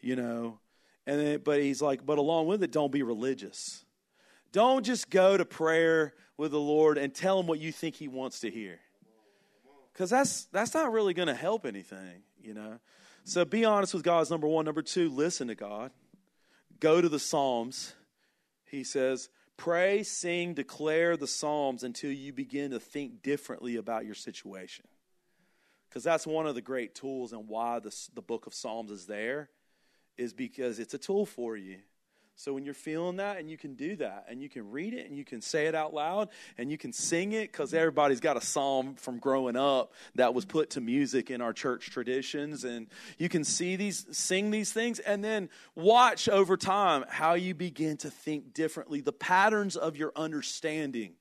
You 0.00 0.16
know, 0.16 0.58
and 1.06 1.20
then, 1.20 1.40
but 1.44 1.60
he's 1.60 1.82
like, 1.82 2.06
but 2.06 2.18
along 2.18 2.46
with 2.46 2.62
it, 2.62 2.70
don't 2.70 2.92
be 2.92 3.02
religious. 3.02 3.84
Don't 4.52 4.84
just 4.84 5.10
go 5.10 5.36
to 5.36 5.44
prayer 5.44 6.14
with 6.36 6.52
the 6.52 6.60
Lord 6.60 6.98
and 6.98 7.14
tell 7.14 7.40
him 7.40 7.46
what 7.46 7.58
you 7.58 7.72
think 7.72 7.96
he 7.96 8.08
wants 8.08 8.40
to 8.40 8.50
hear. 8.50 8.78
Because 9.92 10.10
that's 10.10 10.44
that's 10.46 10.74
not 10.74 10.92
really 10.92 11.14
going 11.14 11.28
to 11.28 11.34
help 11.34 11.66
anything 11.66 12.22
you 12.42 12.54
know? 12.54 12.78
So 13.24 13.44
be 13.44 13.64
honest 13.64 13.94
with 13.94 14.02
god 14.02 14.20
is 14.22 14.30
number 14.30 14.46
one. 14.46 14.64
Number 14.64 14.82
two 14.82 15.10
listen 15.10 15.48
to 15.48 15.54
god. 15.54 15.90
Go 16.80 17.00
to 17.00 17.08
the 17.08 17.18
psalms. 17.18 17.94
He 18.64 18.84
says 18.84 19.28
pray 19.56 20.02
sing 20.02 20.54
declare 20.54 21.16
the 21.16 21.26
psalms 21.26 21.82
until 21.82 22.12
you 22.12 22.32
begin 22.32 22.70
to 22.70 22.80
think 22.80 23.22
differently 23.22 23.76
about 23.76 24.04
your 24.04 24.14
situation. 24.14 24.86
Because 25.88 26.04
that's 26.04 26.26
one 26.26 26.46
of 26.46 26.54
the 26.54 26.62
great 26.62 26.94
tools 26.94 27.32
and 27.32 27.48
why 27.48 27.78
the, 27.78 27.94
the 28.14 28.22
book 28.22 28.46
of 28.46 28.54
psalms 28.54 28.90
is 28.90 29.06
there 29.06 29.50
is 30.18 30.32
because 30.32 30.78
it's 30.78 30.94
a 30.94 30.98
tool 30.98 31.24
for 31.24 31.56
you 31.56 31.78
so 32.38 32.54
when 32.54 32.64
you're 32.64 32.72
feeling 32.72 33.16
that, 33.16 33.38
and 33.38 33.50
you 33.50 33.56
can 33.58 33.74
do 33.74 33.96
that, 33.96 34.26
and 34.28 34.40
you 34.40 34.48
can 34.48 34.70
read 34.70 34.94
it, 34.94 35.08
and 35.08 35.18
you 35.18 35.24
can 35.24 35.40
say 35.40 35.66
it 35.66 35.74
out 35.74 35.92
loud, 35.92 36.28
and 36.56 36.70
you 36.70 36.78
can 36.78 36.92
sing 36.92 37.32
it, 37.32 37.50
because 37.50 37.74
everybody's 37.74 38.20
got 38.20 38.36
a 38.36 38.40
psalm 38.40 38.94
from 38.94 39.18
growing 39.18 39.56
up 39.56 39.92
that 40.14 40.34
was 40.34 40.44
put 40.44 40.70
to 40.70 40.80
music 40.80 41.32
in 41.32 41.40
our 41.40 41.52
church 41.52 41.90
traditions, 41.90 42.62
and 42.62 42.86
you 43.18 43.28
can 43.28 43.42
see 43.42 43.74
these, 43.74 44.06
sing 44.12 44.52
these 44.52 44.72
things, 44.72 45.00
and 45.00 45.24
then 45.24 45.48
watch 45.74 46.28
over 46.28 46.56
time 46.56 47.04
how 47.08 47.34
you 47.34 47.54
begin 47.54 47.96
to 47.96 48.08
think 48.08 48.54
differently. 48.54 49.00
The 49.00 49.12
patterns 49.12 49.74
of 49.74 49.96
your 49.96 50.12
understanding 50.14 51.14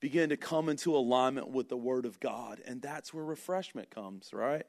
begin 0.00 0.30
to 0.30 0.38
come 0.38 0.70
into 0.70 0.96
alignment 0.96 1.50
with 1.50 1.68
the 1.68 1.76
Word 1.76 2.06
of 2.06 2.18
God, 2.18 2.62
and 2.66 2.80
that's 2.80 3.12
where 3.12 3.24
refreshment 3.24 3.90
comes, 3.90 4.32
right? 4.32 4.64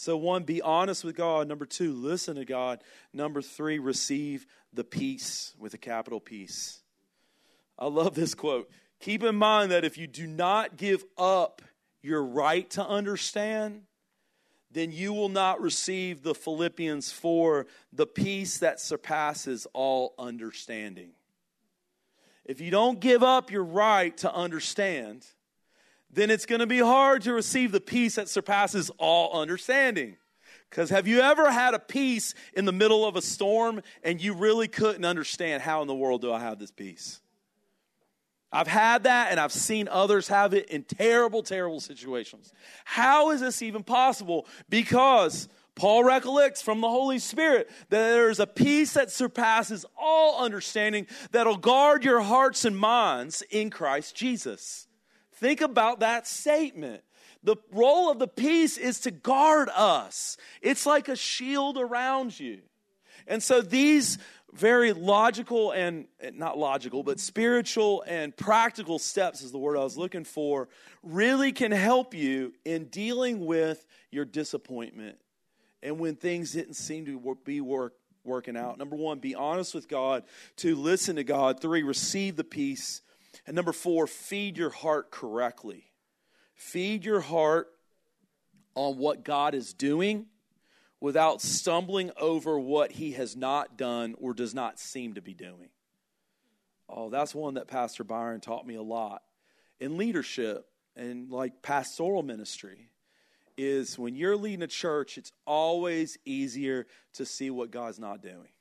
So, 0.00 0.16
one, 0.16 0.44
be 0.44 0.62
honest 0.62 1.02
with 1.02 1.16
God. 1.16 1.48
Number 1.48 1.66
two, 1.66 1.92
listen 1.92 2.36
to 2.36 2.44
God. 2.44 2.84
Number 3.12 3.42
three, 3.42 3.80
receive 3.80 4.46
the 4.72 4.84
peace 4.84 5.56
with 5.58 5.74
a 5.74 5.76
capital 5.76 6.20
peace. 6.20 6.82
I 7.76 7.86
love 7.88 8.14
this 8.14 8.32
quote. 8.32 8.70
Keep 9.00 9.24
in 9.24 9.34
mind 9.34 9.72
that 9.72 9.84
if 9.84 9.98
you 9.98 10.06
do 10.06 10.28
not 10.28 10.76
give 10.76 11.02
up 11.18 11.62
your 12.00 12.22
right 12.22 12.70
to 12.70 12.86
understand, 12.86 13.82
then 14.70 14.92
you 14.92 15.12
will 15.12 15.30
not 15.30 15.60
receive 15.60 16.22
the 16.22 16.34
Philippians 16.34 17.10
4, 17.10 17.66
the 17.92 18.06
peace 18.06 18.58
that 18.58 18.78
surpasses 18.78 19.66
all 19.74 20.14
understanding. 20.16 21.10
If 22.44 22.60
you 22.60 22.70
don't 22.70 23.00
give 23.00 23.24
up 23.24 23.50
your 23.50 23.64
right 23.64 24.16
to 24.18 24.32
understand, 24.32 25.26
then 26.10 26.30
it's 26.30 26.46
going 26.46 26.60
to 26.60 26.66
be 26.66 26.78
hard 26.78 27.22
to 27.22 27.32
receive 27.32 27.72
the 27.72 27.80
peace 27.80 28.14
that 28.16 28.28
surpasses 28.28 28.90
all 28.98 29.40
understanding. 29.40 30.16
Because 30.70 30.90
have 30.90 31.06
you 31.06 31.20
ever 31.20 31.50
had 31.50 31.74
a 31.74 31.78
peace 31.78 32.34
in 32.54 32.64
the 32.64 32.72
middle 32.72 33.06
of 33.06 33.16
a 33.16 33.22
storm 33.22 33.80
and 34.02 34.20
you 34.20 34.34
really 34.34 34.68
couldn't 34.68 35.04
understand 35.04 35.62
how 35.62 35.82
in 35.82 35.88
the 35.88 35.94
world 35.94 36.20
do 36.20 36.32
I 36.32 36.40
have 36.40 36.58
this 36.58 36.70
peace? 36.70 37.20
I've 38.50 38.66
had 38.66 39.04
that 39.04 39.30
and 39.30 39.38
I've 39.38 39.52
seen 39.52 39.88
others 39.88 40.28
have 40.28 40.54
it 40.54 40.70
in 40.70 40.82
terrible, 40.82 41.42
terrible 41.42 41.80
situations. 41.80 42.52
How 42.84 43.30
is 43.30 43.40
this 43.40 43.60
even 43.60 43.82
possible? 43.82 44.46
Because 44.70 45.48
Paul 45.74 46.02
recollects 46.02 46.60
from 46.60 46.80
the 46.80 46.88
Holy 46.88 47.18
Spirit 47.18 47.70
that 47.90 48.10
there's 48.10 48.40
a 48.40 48.46
peace 48.46 48.94
that 48.94 49.10
surpasses 49.10 49.84
all 49.96 50.42
understanding 50.42 51.06
that'll 51.30 51.56
guard 51.56 52.04
your 52.04 52.20
hearts 52.20 52.64
and 52.64 52.76
minds 52.76 53.42
in 53.50 53.70
Christ 53.70 54.16
Jesus. 54.16 54.87
Think 55.38 55.60
about 55.60 56.00
that 56.00 56.26
statement. 56.26 57.02
The 57.42 57.56
role 57.72 58.10
of 58.10 58.18
the 58.18 58.26
peace 58.26 58.76
is 58.76 59.00
to 59.00 59.10
guard 59.10 59.68
us, 59.74 60.36
it's 60.60 60.86
like 60.86 61.08
a 61.08 61.16
shield 61.16 61.78
around 61.78 62.38
you. 62.38 62.60
And 63.26 63.42
so 63.42 63.60
these 63.60 64.18
very 64.52 64.92
logical 64.92 65.72
and 65.72 66.06
not 66.32 66.56
logical, 66.56 67.02
but 67.02 67.20
spiritual 67.20 68.02
and 68.06 68.36
practical 68.36 68.98
steps 68.98 69.42
is 69.42 69.52
the 69.52 69.58
word 69.58 69.76
I 69.76 69.84
was 69.84 69.96
looking 69.96 70.24
for, 70.24 70.68
really 71.02 71.52
can 71.52 71.70
help 71.70 72.14
you 72.14 72.54
in 72.64 72.86
dealing 72.86 73.44
with 73.44 73.86
your 74.10 74.24
disappointment 74.24 75.18
and 75.82 75.98
when 75.98 76.16
things 76.16 76.52
didn't 76.52 76.74
seem 76.74 77.04
to 77.06 77.38
be 77.44 77.60
work, 77.60 77.92
working 78.24 78.56
out. 78.56 78.78
Number 78.78 78.96
one, 78.96 79.18
be 79.18 79.34
honest 79.34 79.74
with 79.74 79.86
God. 79.86 80.24
Two, 80.56 80.74
listen 80.74 81.16
to 81.16 81.24
God. 81.24 81.60
Three, 81.60 81.82
receive 81.82 82.36
the 82.36 82.44
peace. 82.44 83.02
And 83.48 83.54
number 83.54 83.72
four, 83.72 84.06
feed 84.06 84.58
your 84.58 84.68
heart 84.68 85.10
correctly. 85.10 85.90
Feed 86.54 87.06
your 87.06 87.20
heart 87.20 87.68
on 88.74 88.98
what 88.98 89.24
God 89.24 89.54
is 89.54 89.72
doing 89.72 90.26
without 91.00 91.40
stumbling 91.40 92.10
over 92.20 92.60
what 92.60 92.92
he 92.92 93.12
has 93.12 93.36
not 93.36 93.78
done 93.78 94.14
or 94.18 94.34
does 94.34 94.54
not 94.54 94.78
seem 94.78 95.14
to 95.14 95.22
be 95.22 95.32
doing. 95.32 95.70
Oh, 96.90 97.08
that's 97.08 97.34
one 97.34 97.54
that 97.54 97.68
Pastor 97.68 98.04
Byron 98.04 98.42
taught 98.42 98.66
me 98.66 98.74
a 98.74 98.82
lot. 98.82 99.22
In 99.80 99.96
leadership 99.96 100.66
and 100.94 101.30
like 101.30 101.62
pastoral 101.62 102.22
ministry, 102.22 102.90
is 103.56 103.98
when 103.98 104.14
you're 104.14 104.36
leading 104.36 104.62
a 104.62 104.66
church, 104.66 105.16
it's 105.16 105.32
always 105.46 106.18
easier 106.26 106.86
to 107.14 107.24
see 107.24 107.48
what 107.48 107.70
God's 107.70 107.98
not 107.98 108.20
doing. 108.20 108.52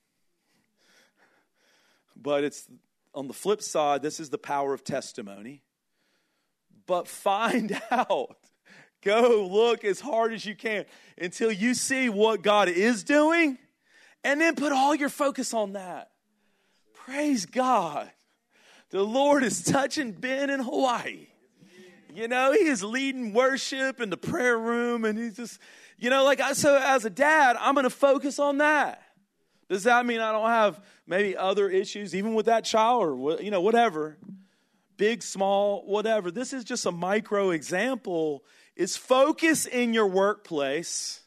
But 2.15 2.45
it's 2.45 2.69
on 3.13 3.27
the 3.27 3.33
flip 3.33 3.61
side, 3.61 4.01
this 4.01 4.19
is 4.19 4.29
the 4.29 4.37
power 4.37 4.73
of 4.73 4.83
testimony. 4.83 5.63
But 6.85 7.07
find 7.07 7.79
out. 7.91 8.37
Go 9.03 9.47
look 9.49 9.83
as 9.83 9.99
hard 9.99 10.33
as 10.33 10.45
you 10.45 10.55
can 10.55 10.85
until 11.17 11.51
you 11.51 11.73
see 11.73 12.09
what 12.09 12.41
God 12.41 12.67
is 12.67 13.03
doing, 13.03 13.57
and 14.23 14.41
then 14.41 14.55
put 14.55 14.71
all 14.71 14.95
your 14.95 15.09
focus 15.09 15.53
on 15.53 15.73
that. 15.73 16.09
Praise 16.93 17.45
God. 17.45 18.09
The 18.89 19.03
Lord 19.03 19.43
is 19.43 19.63
touching 19.63 20.13
Ben 20.13 20.49
in 20.49 20.59
Hawaii. 20.59 21.27
You 22.13 22.27
know, 22.27 22.51
he 22.51 22.65
is 22.65 22.83
leading 22.83 23.33
worship 23.33 24.01
in 24.01 24.09
the 24.09 24.17
prayer 24.17 24.57
room, 24.57 25.05
and 25.05 25.19
he's 25.19 25.35
just, 25.35 25.59
you 25.97 26.09
know, 26.09 26.23
like, 26.23 26.41
I 26.41 26.53
so 26.53 26.75
as 26.81 27.05
a 27.05 27.09
dad, 27.09 27.57
I'm 27.59 27.75
going 27.75 27.83
to 27.83 27.89
focus 27.91 28.39
on 28.39 28.57
that. 28.57 29.03
Does 29.69 29.83
that 29.83 30.05
mean 30.05 30.19
I 30.21 30.31
don't 30.31 30.49
have 30.49 30.83
maybe 31.05 31.35
other 31.35 31.69
issues, 31.69 32.15
even 32.15 32.33
with 32.33 32.45
that 32.45 32.63
child 32.63 33.03
or, 33.03 33.41
you 33.41 33.51
know, 33.51 33.61
whatever? 33.61 34.17
Big, 34.95 35.21
small, 35.21 35.85
whatever. 35.85 36.31
This 36.31 36.53
is 36.53 36.63
just 36.63 36.85
a 36.85 36.91
micro 36.91 37.51
example. 37.51 38.43
Is 38.75 38.95
focus 38.95 39.65
in 39.65 39.93
your 39.93 40.07
workplace 40.07 41.21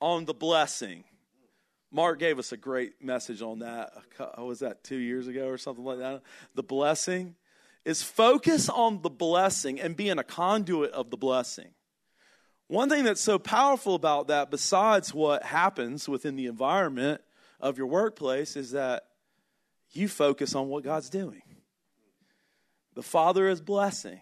on 0.00 0.24
the 0.24 0.34
blessing. 0.34 1.04
Mark 1.90 2.18
gave 2.18 2.38
us 2.38 2.52
a 2.52 2.56
great 2.56 3.02
message 3.02 3.40
on 3.40 3.60
that. 3.60 3.92
Was 4.36 4.58
that 4.58 4.84
two 4.84 4.98
years 4.98 5.26
ago 5.26 5.48
or 5.48 5.56
something 5.56 5.84
like 5.84 5.98
that? 5.98 6.22
The 6.54 6.62
blessing 6.62 7.34
is 7.84 8.02
focus 8.02 8.68
on 8.68 9.00
the 9.00 9.08
blessing 9.08 9.80
and 9.80 9.96
being 9.96 10.18
a 10.18 10.24
conduit 10.24 10.92
of 10.92 11.10
the 11.10 11.16
blessing. 11.16 11.68
One 12.66 12.90
thing 12.90 13.04
that's 13.04 13.22
so 13.22 13.38
powerful 13.38 13.94
about 13.94 14.28
that, 14.28 14.50
besides 14.50 15.14
what 15.14 15.42
happens 15.42 16.06
within 16.06 16.36
the 16.36 16.46
environment, 16.46 17.22
of 17.60 17.78
your 17.78 17.86
workplace 17.86 18.56
is 18.56 18.72
that 18.72 19.04
you 19.90 20.08
focus 20.08 20.54
on 20.54 20.68
what 20.68 20.84
God's 20.84 21.10
doing. 21.10 21.42
The 22.94 23.02
Father 23.02 23.48
is 23.48 23.60
blessing 23.60 24.20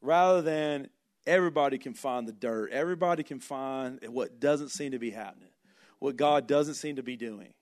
rather 0.00 0.42
than 0.42 0.88
everybody 1.26 1.78
can 1.78 1.94
find 1.94 2.26
the 2.26 2.32
dirt, 2.32 2.72
everybody 2.72 3.22
can 3.22 3.40
find 3.40 4.00
what 4.08 4.40
doesn't 4.40 4.70
seem 4.70 4.92
to 4.92 4.98
be 4.98 5.10
happening. 5.10 5.50
what 5.98 6.16
God 6.16 6.46
doesn't 6.46 6.74
seem 6.74 6.96
to 6.96 7.02
be 7.02 7.16
doing. 7.16 7.54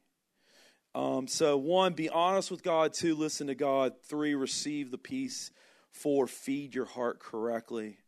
Um, 0.94 1.26
so, 1.28 1.56
one, 1.56 1.92
be 1.92 2.08
honest 2.08 2.50
with 2.50 2.62
God. 2.62 2.92
Two, 2.92 3.14
listen 3.14 3.48
to 3.48 3.54
God. 3.54 3.92
Three, 4.08 4.34
receive 4.34 4.90
the 4.90 4.98
peace. 4.98 5.50
Four, 5.90 6.26
feed 6.26 6.74
your 6.74 6.84
heart 6.84 7.18
correctly. 7.18 7.98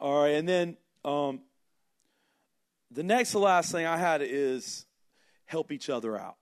All 0.00 0.22
right, 0.22 0.34
and 0.34 0.48
then 0.48 0.76
um, 1.04 1.40
the 2.90 3.02
next 3.02 3.32
to 3.32 3.38
last 3.38 3.72
thing 3.72 3.86
I 3.86 3.96
had 3.96 4.22
is 4.22 4.85
help 5.46 5.72
each 5.72 5.88
other 5.88 6.18
out. 6.18 6.36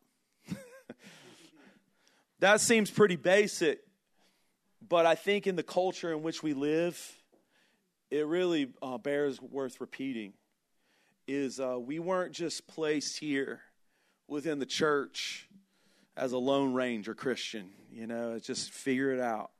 that 2.40 2.60
seems 2.60 2.90
pretty 2.90 3.16
basic, 3.16 3.80
but 4.86 5.06
I 5.06 5.14
think 5.14 5.46
in 5.46 5.56
the 5.56 5.62
culture 5.62 6.12
in 6.12 6.22
which 6.22 6.42
we 6.42 6.52
live, 6.54 7.00
it 8.10 8.26
really 8.26 8.68
uh, 8.82 8.98
bears 8.98 9.40
worth 9.40 9.80
repeating. 9.80 10.32
Is 11.26 11.58
uh, 11.58 11.78
we 11.78 11.98
weren't 11.98 12.32
just 12.32 12.66
placed 12.66 13.18
here 13.18 13.60
within 14.28 14.58
the 14.58 14.66
church 14.66 15.48
as 16.16 16.32
a 16.32 16.38
lone 16.38 16.74
ranger 16.74 17.14
Christian, 17.14 17.70
you 17.92 18.06
know, 18.06 18.38
just 18.38 18.70
figure 18.70 19.12
it 19.12 19.20
out. 19.20 19.50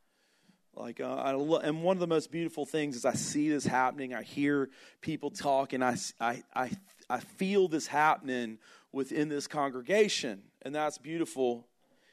Like, 0.77 1.01
uh, 1.01 1.15
I 1.15 1.33
lo- 1.33 1.61
and 1.61 1.83
one 1.83 1.97
of 1.97 2.01
the 2.01 2.07
most 2.07 2.31
beautiful 2.31 2.67
things 2.67 2.97
is 2.97 3.05
I 3.05 3.15
see 3.15 3.49
this 3.49 3.65
happening. 3.65 4.13
I 4.15 4.23
hear 4.23 4.71
people 5.01 5.31
talk, 5.31 5.73
and 5.73 5.85
I, 5.85 5.97
I, 6.21 6.43
I, 6.55 6.71
I 7.09 7.21
feel 7.21 7.69
this 7.69 7.87
happening 7.87 8.59
within 8.95 9.29
this 9.29 9.47
congregation, 9.47 10.43
and 10.63 10.75
that's 10.75 10.99
beautiful. 10.99 11.67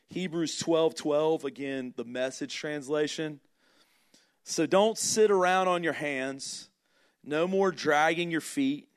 Hebrews 0.09 0.57
12 0.59 0.95
12, 0.95 1.45
again, 1.45 1.93
the 1.95 2.03
message 2.03 2.55
translation. 2.55 3.39
So 4.43 4.65
don't 4.65 4.97
sit 4.97 5.31
around 5.31 5.67
on 5.67 5.83
your 5.83 5.93
hands, 5.93 6.69
no 7.23 7.47
more 7.47 7.71
dragging 7.71 8.31
your 8.31 8.41
feet. 8.41 8.87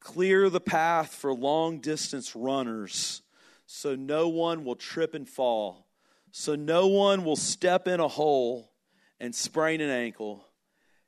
Clear 0.00 0.50
the 0.50 0.60
path 0.60 1.14
for 1.14 1.32
long 1.32 1.78
distance 1.78 2.34
runners 2.34 3.22
so 3.66 3.94
no 3.94 4.28
one 4.28 4.64
will 4.64 4.76
trip 4.76 5.14
and 5.14 5.26
fall, 5.26 5.86
so 6.30 6.54
no 6.54 6.88
one 6.88 7.24
will 7.24 7.36
step 7.36 7.88
in 7.88 8.00
a 8.00 8.08
hole 8.08 8.70
and 9.18 9.34
sprain 9.34 9.80
an 9.80 9.88
ankle. 9.88 10.44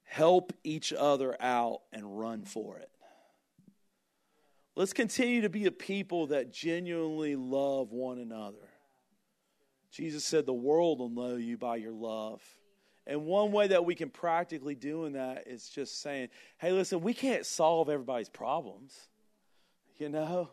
Help 0.04 0.52
each 0.64 0.92
other 0.92 1.36
out 1.42 1.80
and 1.92 2.18
run 2.18 2.44
for 2.44 2.78
it. 2.78 2.90
Let's 4.76 4.92
continue 4.92 5.42
to 5.42 5.48
be 5.48 5.66
a 5.66 5.70
people 5.70 6.28
that 6.28 6.52
genuinely 6.52 7.36
love 7.36 7.92
one 7.92 8.18
another. 8.18 8.68
Jesus 9.92 10.24
said, 10.24 10.46
The 10.46 10.52
world 10.52 10.98
will 10.98 11.10
know 11.10 11.36
you 11.36 11.56
by 11.56 11.76
your 11.76 11.92
love. 11.92 12.42
And 13.06 13.26
one 13.26 13.52
way 13.52 13.68
that 13.68 13.84
we 13.84 13.94
can 13.94 14.08
practically 14.08 14.74
do 14.74 15.04
in 15.04 15.12
that 15.12 15.46
is 15.46 15.68
just 15.68 16.00
saying, 16.00 16.28
hey, 16.58 16.72
listen, 16.72 17.02
we 17.02 17.12
can't 17.12 17.44
solve 17.44 17.90
everybody's 17.90 18.30
problems. 18.30 18.96
You 19.98 20.08
know? 20.08 20.48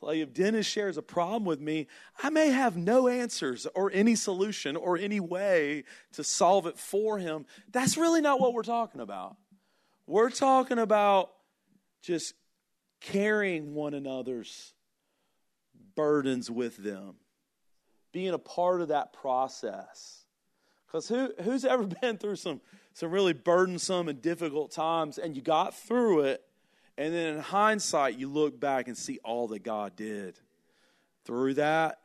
Like 0.00 0.18
if 0.18 0.32
Dennis 0.32 0.66
shares 0.66 0.96
a 0.96 1.02
problem 1.02 1.44
with 1.44 1.60
me, 1.60 1.88
I 2.22 2.30
may 2.30 2.50
have 2.50 2.76
no 2.76 3.08
answers 3.08 3.66
or 3.74 3.90
any 3.92 4.14
solution 4.14 4.76
or 4.76 4.96
any 4.96 5.20
way 5.20 5.84
to 6.12 6.24
solve 6.24 6.66
it 6.66 6.78
for 6.78 7.18
him. 7.18 7.44
That's 7.70 7.96
really 7.96 8.20
not 8.20 8.40
what 8.40 8.54
we're 8.54 8.62
talking 8.62 9.00
about. 9.00 9.36
We're 10.06 10.30
talking 10.30 10.78
about 10.78 11.30
just 12.00 12.34
carrying 13.00 13.74
one 13.74 13.94
another's 13.94 14.74
burdens 15.94 16.50
with 16.50 16.76
them, 16.76 17.16
being 18.12 18.32
a 18.32 18.38
part 18.38 18.80
of 18.80 18.88
that 18.88 19.12
process. 19.12 20.24
Because 20.86 21.08
who, 21.08 21.32
who's 21.42 21.64
ever 21.64 21.86
been 22.00 22.18
through 22.18 22.36
some, 22.36 22.60
some 22.92 23.10
really 23.10 23.32
burdensome 23.32 24.08
and 24.08 24.20
difficult 24.20 24.70
times 24.70 25.18
and 25.18 25.36
you 25.36 25.42
got 25.42 25.74
through 25.74 26.20
it 26.20 26.44
and 27.00 27.14
then 27.14 27.36
in 27.36 27.40
hindsight, 27.40 28.18
you 28.18 28.28
look 28.28 28.60
back 28.60 28.86
and 28.86 28.94
see 28.94 29.20
all 29.24 29.48
that 29.48 29.62
God 29.62 29.96
did 29.96 30.38
through 31.24 31.54
that. 31.54 31.98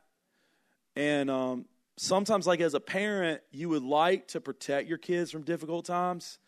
And 0.96 1.30
um, 1.30 1.66
sometimes, 1.98 2.46
like 2.46 2.62
as 2.62 2.72
a 2.72 2.80
parent, 2.80 3.42
you 3.50 3.68
would 3.68 3.82
like 3.82 4.28
to 4.28 4.40
protect 4.40 4.88
your 4.88 4.96
kids 4.96 5.30
from 5.30 5.42
difficult 5.42 5.84
times, 5.84 6.38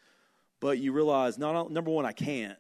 but 0.61 0.79
you 0.79 0.93
realize, 0.93 1.37
not 1.37 1.71
number 1.71 1.91
one, 1.91 2.07
I 2.07 2.13
can't. 2.13 2.59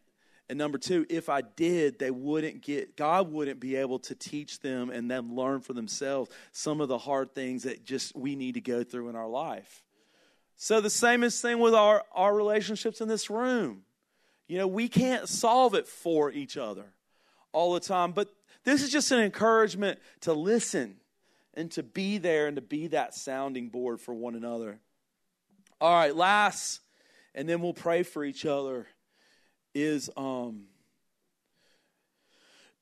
And 0.48 0.58
number 0.58 0.78
two, 0.78 1.04
if 1.10 1.28
I 1.28 1.42
did, 1.42 1.98
they 1.98 2.10
wouldn't 2.10 2.62
get, 2.62 2.96
God 2.96 3.30
wouldn't 3.30 3.60
be 3.60 3.76
able 3.76 3.98
to 4.00 4.14
teach 4.14 4.60
them 4.60 4.88
and 4.88 5.10
them 5.10 5.34
learn 5.34 5.60
for 5.60 5.74
themselves 5.74 6.30
some 6.52 6.80
of 6.80 6.88
the 6.88 6.96
hard 6.96 7.34
things 7.34 7.64
that 7.64 7.84
just 7.84 8.16
we 8.16 8.34
need 8.34 8.54
to 8.54 8.62
go 8.62 8.82
through 8.82 9.10
in 9.10 9.16
our 9.16 9.28
life. 9.28 9.82
So 10.56 10.80
the 10.80 10.90
same 10.90 11.22
is 11.22 11.40
thing 11.40 11.58
with 11.58 11.74
our, 11.74 12.02
our 12.14 12.34
relationships 12.34 13.00
in 13.00 13.08
this 13.08 13.28
room. 13.28 13.82
You 14.48 14.56
know, 14.56 14.66
we 14.66 14.88
can't 14.88 15.28
solve 15.28 15.74
it 15.74 15.86
for 15.86 16.32
each 16.32 16.56
other 16.56 16.86
all 17.52 17.74
the 17.74 17.80
time, 17.80 18.12
but 18.12 18.32
this 18.64 18.82
is 18.82 18.90
just 18.90 19.12
an 19.12 19.20
encouragement 19.20 19.98
to 20.22 20.32
listen 20.32 20.96
and 21.54 21.70
to 21.72 21.82
be 21.82 22.18
there 22.18 22.46
and 22.46 22.56
to 22.56 22.62
be 22.62 22.86
that 22.88 23.14
sounding 23.14 23.68
board 23.68 24.00
for 24.00 24.14
one 24.14 24.34
another. 24.34 24.80
All 25.80 25.92
right, 25.92 26.14
last, 26.16 26.80
and 27.34 27.48
then 27.48 27.60
we'll 27.60 27.74
pray 27.74 28.02
for 28.02 28.24
each 28.24 28.46
other, 28.46 28.86
is 29.82 30.10
um, 30.16 30.64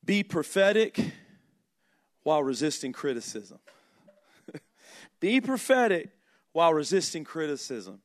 be 0.03 0.23
prophetic 0.23 0.99
while 2.23 2.43
resisting 2.43 2.93
criticism. 2.93 3.59
be 5.19 5.41
prophetic 5.41 6.09
while 6.53 6.73
resisting 6.73 7.23
criticism. 7.23 8.01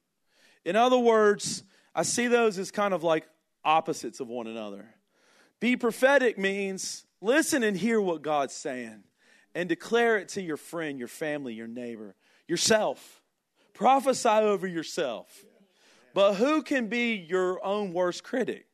In 0.64 0.76
other 0.76 0.98
words, 0.98 1.64
I 1.94 2.02
see 2.02 2.28
those 2.28 2.58
as 2.58 2.70
kind 2.70 2.94
of 2.94 3.02
like 3.02 3.26
opposites 3.64 4.20
of 4.20 4.28
one 4.28 4.46
another. 4.46 4.86
Be 5.60 5.76
prophetic 5.76 6.38
means 6.38 7.04
listen 7.20 7.62
and 7.62 7.76
hear 7.76 8.00
what 8.00 8.22
God's 8.22 8.54
saying 8.54 9.04
and 9.54 9.68
declare 9.68 10.18
it 10.18 10.28
to 10.30 10.42
your 10.42 10.56
friend, 10.56 10.98
your 10.98 11.08
family, 11.08 11.54
your 11.54 11.68
neighbor, 11.68 12.14
yourself. 12.48 13.22
Prophesy 13.74 14.28
over 14.28 14.66
yourself. 14.66 15.44
But 16.14 16.34
who 16.34 16.62
can 16.62 16.88
be 16.88 17.14
your 17.14 17.64
own 17.64 17.92
worst 17.92 18.22
critic? 18.22 18.66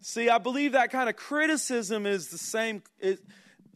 See, 0.00 0.28
I 0.28 0.38
believe 0.38 0.72
that 0.72 0.90
kind 0.90 1.08
of 1.08 1.16
criticism 1.16 2.06
is 2.06 2.28
the 2.28 2.38
same. 2.38 2.82
It, 2.98 3.20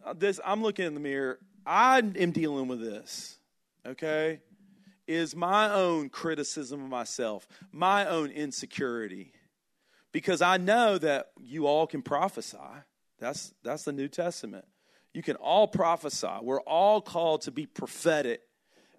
uh, 0.04 0.14
this 0.14 0.40
I'm 0.44 0.62
looking 0.62 0.86
in 0.86 0.94
the 0.94 1.00
mirror. 1.00 1.38
I 1.66 1.98
am 1.98 2.32
dealing 2.32 2.68
with 2.68 2.80
this. 2.80 3.38
Okay, 3.86 4.40
is 5.06 5.34
my 5.34 5.72
own 5.72 6.08
criticism 6.10 6.82
of 6.82 6.88
myself, 6.88 7.48
my 7.72 8.06
own 8.06 8.30
insecurity 8.30 9.32
because 10.12 10.42
I 10.42 10.56
know 10.56 10.98
that 10.98 11.30
you 11.40 11.66
all 11.66 11.86
can 11.86 12.02
prophesy. 12.02 12.58
That's, 13.18 13.54
that's 13.62 13.84
the 13.84 13.92
New 13.92 14.08
Testament. 14.08 14.64
You 15.12 15.22
can 15.22 15.36
all 15.36 15.68
prophesy. 15.68 16.28
We're 16.42 16.60
all 16.62 17.00
called 17.00 17.42
to 17.42 17.50
be 17.50 17.66
prophetic. 17.66 18.42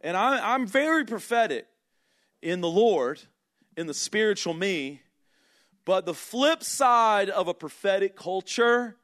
And 0.02 0.16
I, 0.16 0.54
I'm 0.54 0.68
very 0.68 1.06
prophetic 1.06 1.68
in 2.42 2.62
the 2.62 2.70
Lord, 2.70 3.22
in 3.78 3.88
the 3.88 3.94
spiritual 3.94 4.54
me. 4.54 5.02
But 5.86 6.06
the 6.06 6.14
flip 6.14 6.64
side 6.64 7.30
of 7.30 7.48
a 7.48 7.54
prophetic 7.54 8.16
culture, 8.16 8.98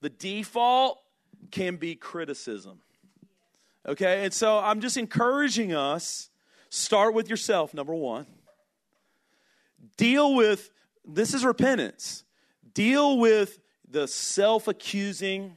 the 0.00 0.10
default 0.10 1.00
can 1.50 1.76
be 1.76 1.94
criticism. 1.94 2.80
Okay? 3.86 4.24
And 4.24 4.32
so 4.32 4.58
I'm 4.58 4.80
just 4.80 4.96
encouraging 4.96 5.74
us 5.74 6.30
start 6.70 7.14
with 7.14 7.30
yourself, 7.30 7.72
number 7.72 7.94
one. 7.94 8.26
Deal 9.96 10.34
with 10.34 10.70
this 11.04 11.34
is 11.34 11.44
repentance. 11.44 12.24
Deal 12.74 13.18
with 13.18 13.58
the 13.88 14.06
self 14.06 14.68
accusing, 14.68 15.56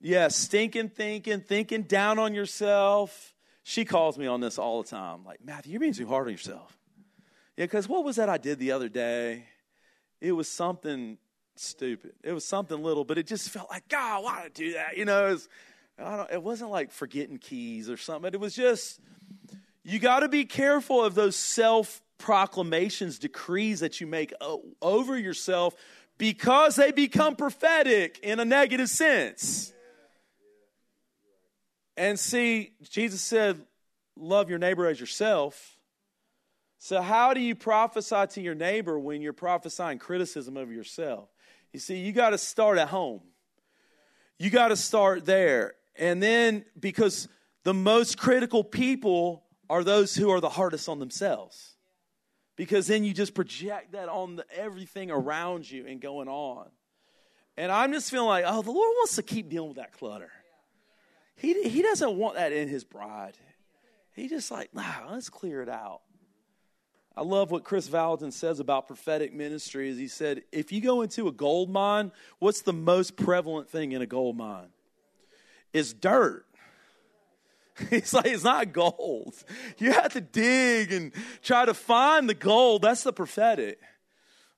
yeah, 0.00 0.28
stinking 0.28 0.88
thinking, 0.88 1.40
thinking 1.40 1.82
down 1.82 2.18
on 2.18 2.34
yourself. 2.34 3.34
She 3.62 3.84
calls 3.84 4.18
me 4.18 4.26
on 4.26 4.40
this 4.40 4.58
all 4.58 4.82
the 4.82 4.88
time. 4.88 5.24
Like, 5.24 5.44
Matthew, 5.44 5.72
you're 5.72 5.80
being 5.80 5.92
too 5.92 6.06
hard 6.06 6.26
on 6.26 6.32
yourself. 6.32 6.76
Yeah, 7.56 7.64
because 7.64 7.88
what 7.88 8.04
was 8.04 8.16
that 8.16 8.28
I 8.28 8.36
did 8.36 8.58
the 8.58 8.72
other 8.72 8.88
day? 8.88 9.46
It 10.24 10.32
was 10.32 10.48
something 10.48 11.18
stupid. 11.54 12.12
It 12.22 12.32
was 12.32 12.46
something 12.46 12.82
little, 12.82 13.04
but 13.04 13.18
it 13.18 13.26
just 13.26 13.50
felt 13.50 13.68
like, 13.68 13.88
God, 13.88 14.24
why 14.24 14.40
did 14.40 14.46
I 14.46 14.48
do 14.48 14.72
that? 14.72 14.96
You 14.96 15.04
know, 15.04 15.26
it, 15.26 15.32
was, 15.32 15.48
it 16.32 16.42
wasn't 16.42 16.70
like 16.70 16.92
forgetting 16.92 17.36
keys 17.36 17.90
or 17.90 17.98
something. 17.98 18.32
It 18.32 18.40
was 18.40 18.54
just, 18.54 19.00
you 19.82 19.98
got 19.98 20.20
to 20.20 20.28
be 20.30 20.46
careful 20.46 21.04
of 21.04 21.14
those 21.14 21.36
self 21.36 22.00
proclamations, 22.16 23.18
decrees 23.18 23.80
that 23.80 24.00
you 24.00 24.06
make 24.06 24.32
over 24.80 25.18
yourself 25.18 25.74
because 26.16 26.76
they 26.76 26.90
become 26.90 27.36
prophetic 27.36 28.18
in 28.22 28.40
a 28.40 28.46
negative 28.46 28.88
sense. 28.88 29.74
And 31.98 32.18
see, 32.18 32.72
Jesus 32.88 33.20
said, 33.20 33.60
Love 34.16 34.48
your 34.48 34.58
neighbor 34.58 34.86
as 34.86 34.98
yourself. 34.98 35.73
So, 36.84 37.00
how 37.00 37.32
do 37.32 37.40
you 37.40 37.54
prophesy 37.54 38.26
to 38.32 38.42
your 38.42 38.54
neighbor 38.54 38.98
when 38.98 39.22
you're 39.22 39.32
prophesying 39.32 39.98
criticism 39.98 40.58
of 40.58 40.70
yourself? 40.70 41.30
You 41.72 41.80
see, 41.80 41.96
you 41.96 42.12
got 42.12 42.30
to 42.30 42.36
start 42.36 42.76
at 42.76 42.88
home. 42.88 43.22
You 44.38 44.50
got 44.50 44.68
to 44.68 44.76
start 44.76 45.24
there. 45.24 45.76
And 45.96 46.22
then, 46.22 46.66
because 46.78 47.26
the 47.62 47.72
most 47.72 48.18
critical 48.18 48.62
people 48.62 49.44
are 49.70 49.82
those 49.82 50.14
who 50.14 50.30
are 50.30 50.42
the 50.42 50.50
hardest 50.50 50.90
on 50.90 50.98
themselves 50.98 51.74
because 52.54 52.86
then 52.86 53.02
you 53.02 53.14
just 53.14 53.32
project 53.32 53.92
that 53.92 54.10
on 54.10 54.36
the, 54.36 54.44
everything 54.54 55.10
around 55.10 55.70
you 55.70 55.86
and 55.86 56.02
going 56.02 56.28
on. 56.28 56.66
And 57.56 57.72
I'm 57.72 57.94
just 57.94 58.10
feeling 58.10 58.28
like, 58.28 58.44
oh, 58.46 58.60
the 58.60 58.70
Lord 58.70 58.92
wants 58.98 59.16
to 59.16 59.22
keep 59.22 59.48
dealing 59.48 59.70
with 59.70 59.78
that 59.78 59.92
clutter. 59.92 60.30
He, 61.36 61.66
he 61.66 61.80
doesn't 61.80 62.14
want 62.14 62.34
that 62.34 62.52
in 62.52 62.68
his 62.68 62.84
bride. 62.84 63.38
He 64.12 64.28
just 64.28 64.50
like, 64.50 64.74
nah, 64.74 65.10
let's 65.10 65.30
clear 65.30 65.62
it 65.62 65.70
out. 65.70 66.02
I 67.16 67.22
love 67.22 67.50
what 67.50 67.62
Kris 67.62 67.88
Vallotton 67.88 68.32
says 68.32 68.58
about 68.58 68.88
prophetic 68.88 69.32
ministry. 69.32 69.88
Is 69.88 69.98
he 69.98 70.08
said, 70.08 70.42
if 70.50 70.72
you 70.72 70.80
go 70.80 71.02
into 71.02 71.28
a 71.28 71.32
gold 71.32 71.70
mine, 71.70 72.10
what's 72.40 72.62
the 72.62 72.72
most 72.72 73.16
prevalent 73.16 73.68
thing 73.70 73.92
in 73.92 74.02
a 74.02 74.06
gold 74.06 74.36
mine? 74.36 74.68
Is 75.72 75.94
dirt. 75.94 76.44
He's 77.90 78.12
like, 78.12 78.26
it's 78.26 78.44
not 78.44 78.72
gold. 78.72 79.34
You 79.78 79.92
have 79.92 80.12
to 80.14 80.20
dig 80.20 80.92
and 80.92 81.12
try 81.42 81.64
to 81.64 81.74
find 81.74 82.28
the 82.28 82.34
gold. 82.34 82.82
That's 82.82 83.02
the 83.02 83.12
prophetic. 83.12 83.78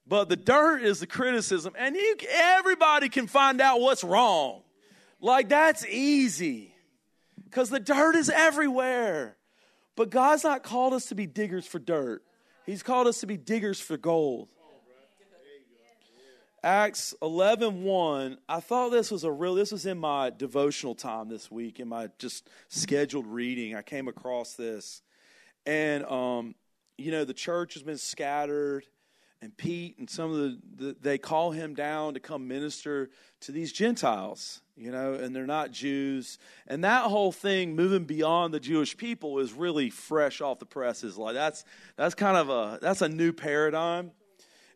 But 0.07 0.29
the 0.29 0.37
dirt 0.37 0.83
is 0.83 1.01
the 1.01 1.07
criticism, 1.07 1.75
and 1.77 1.97
you, 1.97 2.16
everybody 2.31 3.09
can 3.09 3.27
find 3.27 3.61
out 3.61 3.81
what's 3.81 4.05
wrong. 4.05 4.62
Like, 5.21 5.49
that's 5.49 5.85
easy 5.87 6.75
because 7.45 7.71
the 7.71 7.81
dirt 7.81 8.14
is 8.14 8.31
everywhere. 8.31 9.37
But 9.97 10.11
God's 10.11 10.45
not 10.45 10.62
called 10.62 10.92
us 10.92 11.07
to 11.07 11.14
be 11.14 11.27
diggers 11.27 11.66
for 11.66 11.79
dirt, 11.79 12.23
He's 12.66 12.83
called 12.83 13.07
us 13.07 13.20
to 13.20 13.26
be 13.26 13.37
diggers 13.37 13.81
for 13.81 13.96
gold. 13.96 14.48
Acts 16.64 17.14
11 17.22 17.85
1, 17.85 18.38
I 18.48 18.59
thought 18.59 18.90
this 18.90 19.12
was 19.12 19.22
a 19.22 19.31
real, 19.31 19.55
this 19.55 19.70
was 19.70 19.87
in 19.87 19.98
my 19.98 20.31
devotional 20.31 20.96
time 20.96 21.29
this 21.29 21.48
week, 21.48 21.79
in 21.79 21.87
my 21.87 22.09
just 22.18 22.50
scheduled 22.68 23.29
reading. 23.29 23.76
I 23.76 23.83
came 23.83 24.09
across 24.09 24.55
this. 24.55 25.02
And, 25.64 26.05
um, 26.07 26.57
you 26.98 27.12
know, 27.12 27.24
the 27.24 27.35
church 27.35 27.74
has 27.74 27.85
been 27.85 27.98
scattered, 27.98 28.85
and 29.42 29.57
Pete 29.57 29.99
and 29.99 30.09
some 30.09 30.33
of 30.33 30.38
the, 30.38 30.59
the, 30.77 30.96
they 31.01 31.18
call 31.18 31.51
him 31.51 31.75
down 31.75 32.14
to 32.14 32.20
come 32.20 32.49
minister 32.49 33.11
to 33.40 33.53
these 33.53 33.72
Gentiles, 33.72 34.62
you 34.77 34.90
know, 34.90 35.14
and 35.14 35.37
they're 35.37 35.46
not 35.46 35.70
Jews. 35.70 36.38
And 36.66 36.85
that 36.85 37.05
whole 37.05 37.33
thing, 37.33 37.77
moving 37.77 38.05
beyond 38.05 38.55
the 38.55 38.61
Jewish 38.61 38.96
people, 38.96 39.38
is 39.38 39.53
really 39.53 39.90
fresh 39.90 40.40
off 40.40 40.59
the 40.59 40.66
presses. 40.66 41.18
Like, 41.18 41.35
that's, 41.35 41.64
that's 41.96 42.14
kind 42.14 42.37
of 42.37 42.49
a, 42.49 42.79
that's 42.81 43.03
a 43.03 43.09
new 43.09 43.33
paradigm. 43.33 44.11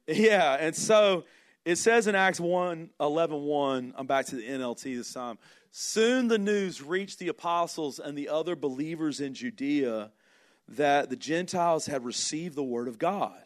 Yeah. 0.07 0.57
And 0.59 0.75
so, 0.75 1.25
it 1.65 1.77
says 1.77 2.07
in 2.07 2.15
Acts 2.15 2.41
1 2.41 2.91
11 3.01 3.43
1, 3.43 3.95
I'm 3.97 4.07
back 4.07 4.27
to 4.27 4.37
the 4.37 4.43
NLT 4.43 4.97
this 4.97 5.13
time. 5.13 5.39
Soon 5.71 6.29
the 6.29 6.39
news 6.39 6.83
reached 6.83 7.19
the 7.19 7.29
apostles 7.29 7.99
and 7.99 8.17
the 8.17 8.29
other 8.29 8.57
believers 8.57 9.21
in 9.21 9.35
Judea 9.35 10.11
that 10.69 11.11
the 11.11 11.17
Gentiles 11.17 11.87
had 11.87 12.05
received 12.05 12.57
the 12.57 12.65
word 12.65 12.89
of 12.89 12.99
God. 12.99 13.39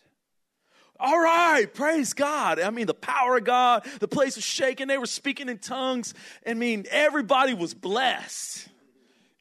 All 1.00 1.18
right, 1.18 1.72
praise 1.72 2.12
God. 2.12 2.60
I 2.60 2.70
mean, 2.70 2.86
the 2.86 2.94
power 2.94 3.36
of 3.36 3.44
God, 3.44 3.84
the 3.98 4.08
place 4.08 4.36
was 4.36 4.44
shaking. 4.44 4.86
They 4.86 4.98
were 4.98 5.06
speaking 5.06 5.48
in 5.48 5.58
tongues. 5.58 6.14
I 6.46 6.54
mean, 6.54 6.86
everybody 6.90 7.52
was 7.52 7.74
blessed 7.74 8.68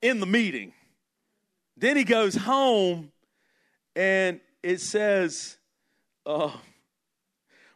in 0.01 0.19
the 0.19 0.25
meeting. 0.25 0.73
Then 1.77 1.95
he 1.95 2.03
goes 2.03 2.35
home 2.35 3.11
and 3.95 4.39
it 4.63 4.81
says, 4.81 5.57
uh, 6.25 6.51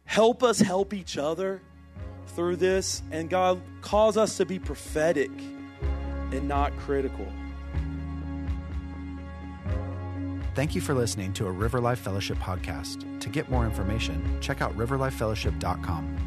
Help 0.04 0.42
us 0.44 0.60
help 0.60 0.94
each 0.94 1.18
other 1.18 1.62
through 2.36 2.56
this, 2.56 3.02
and 3.10 3.28
God, 3.28 3.60
cause 3.80 4.16
us 4.16 4.36
to 4.36 4.44
be 4.44 4.58
prophetic 4.58 5.30
and 6.30 6.46
not 6.46 6.76
critical. 6.76 7.26
Thank 10.54 10.74
you 10.74 10.80
for 10.80 10.94
listening 10.94 11.32
to 11.34 11.46
a 11.46 11.50
River 11.50 11.80
Life 11.80 11.98
Fellowship 11.98 12.38
podcast. 12.38 13.20
To 13.20 13.28
get 13.28 13.50
more 13.50 13.64
information, 13.64 14.38
check 14.40 14.62
out 14.62 14.76
riverlifefellowship.com. 14.76 16.25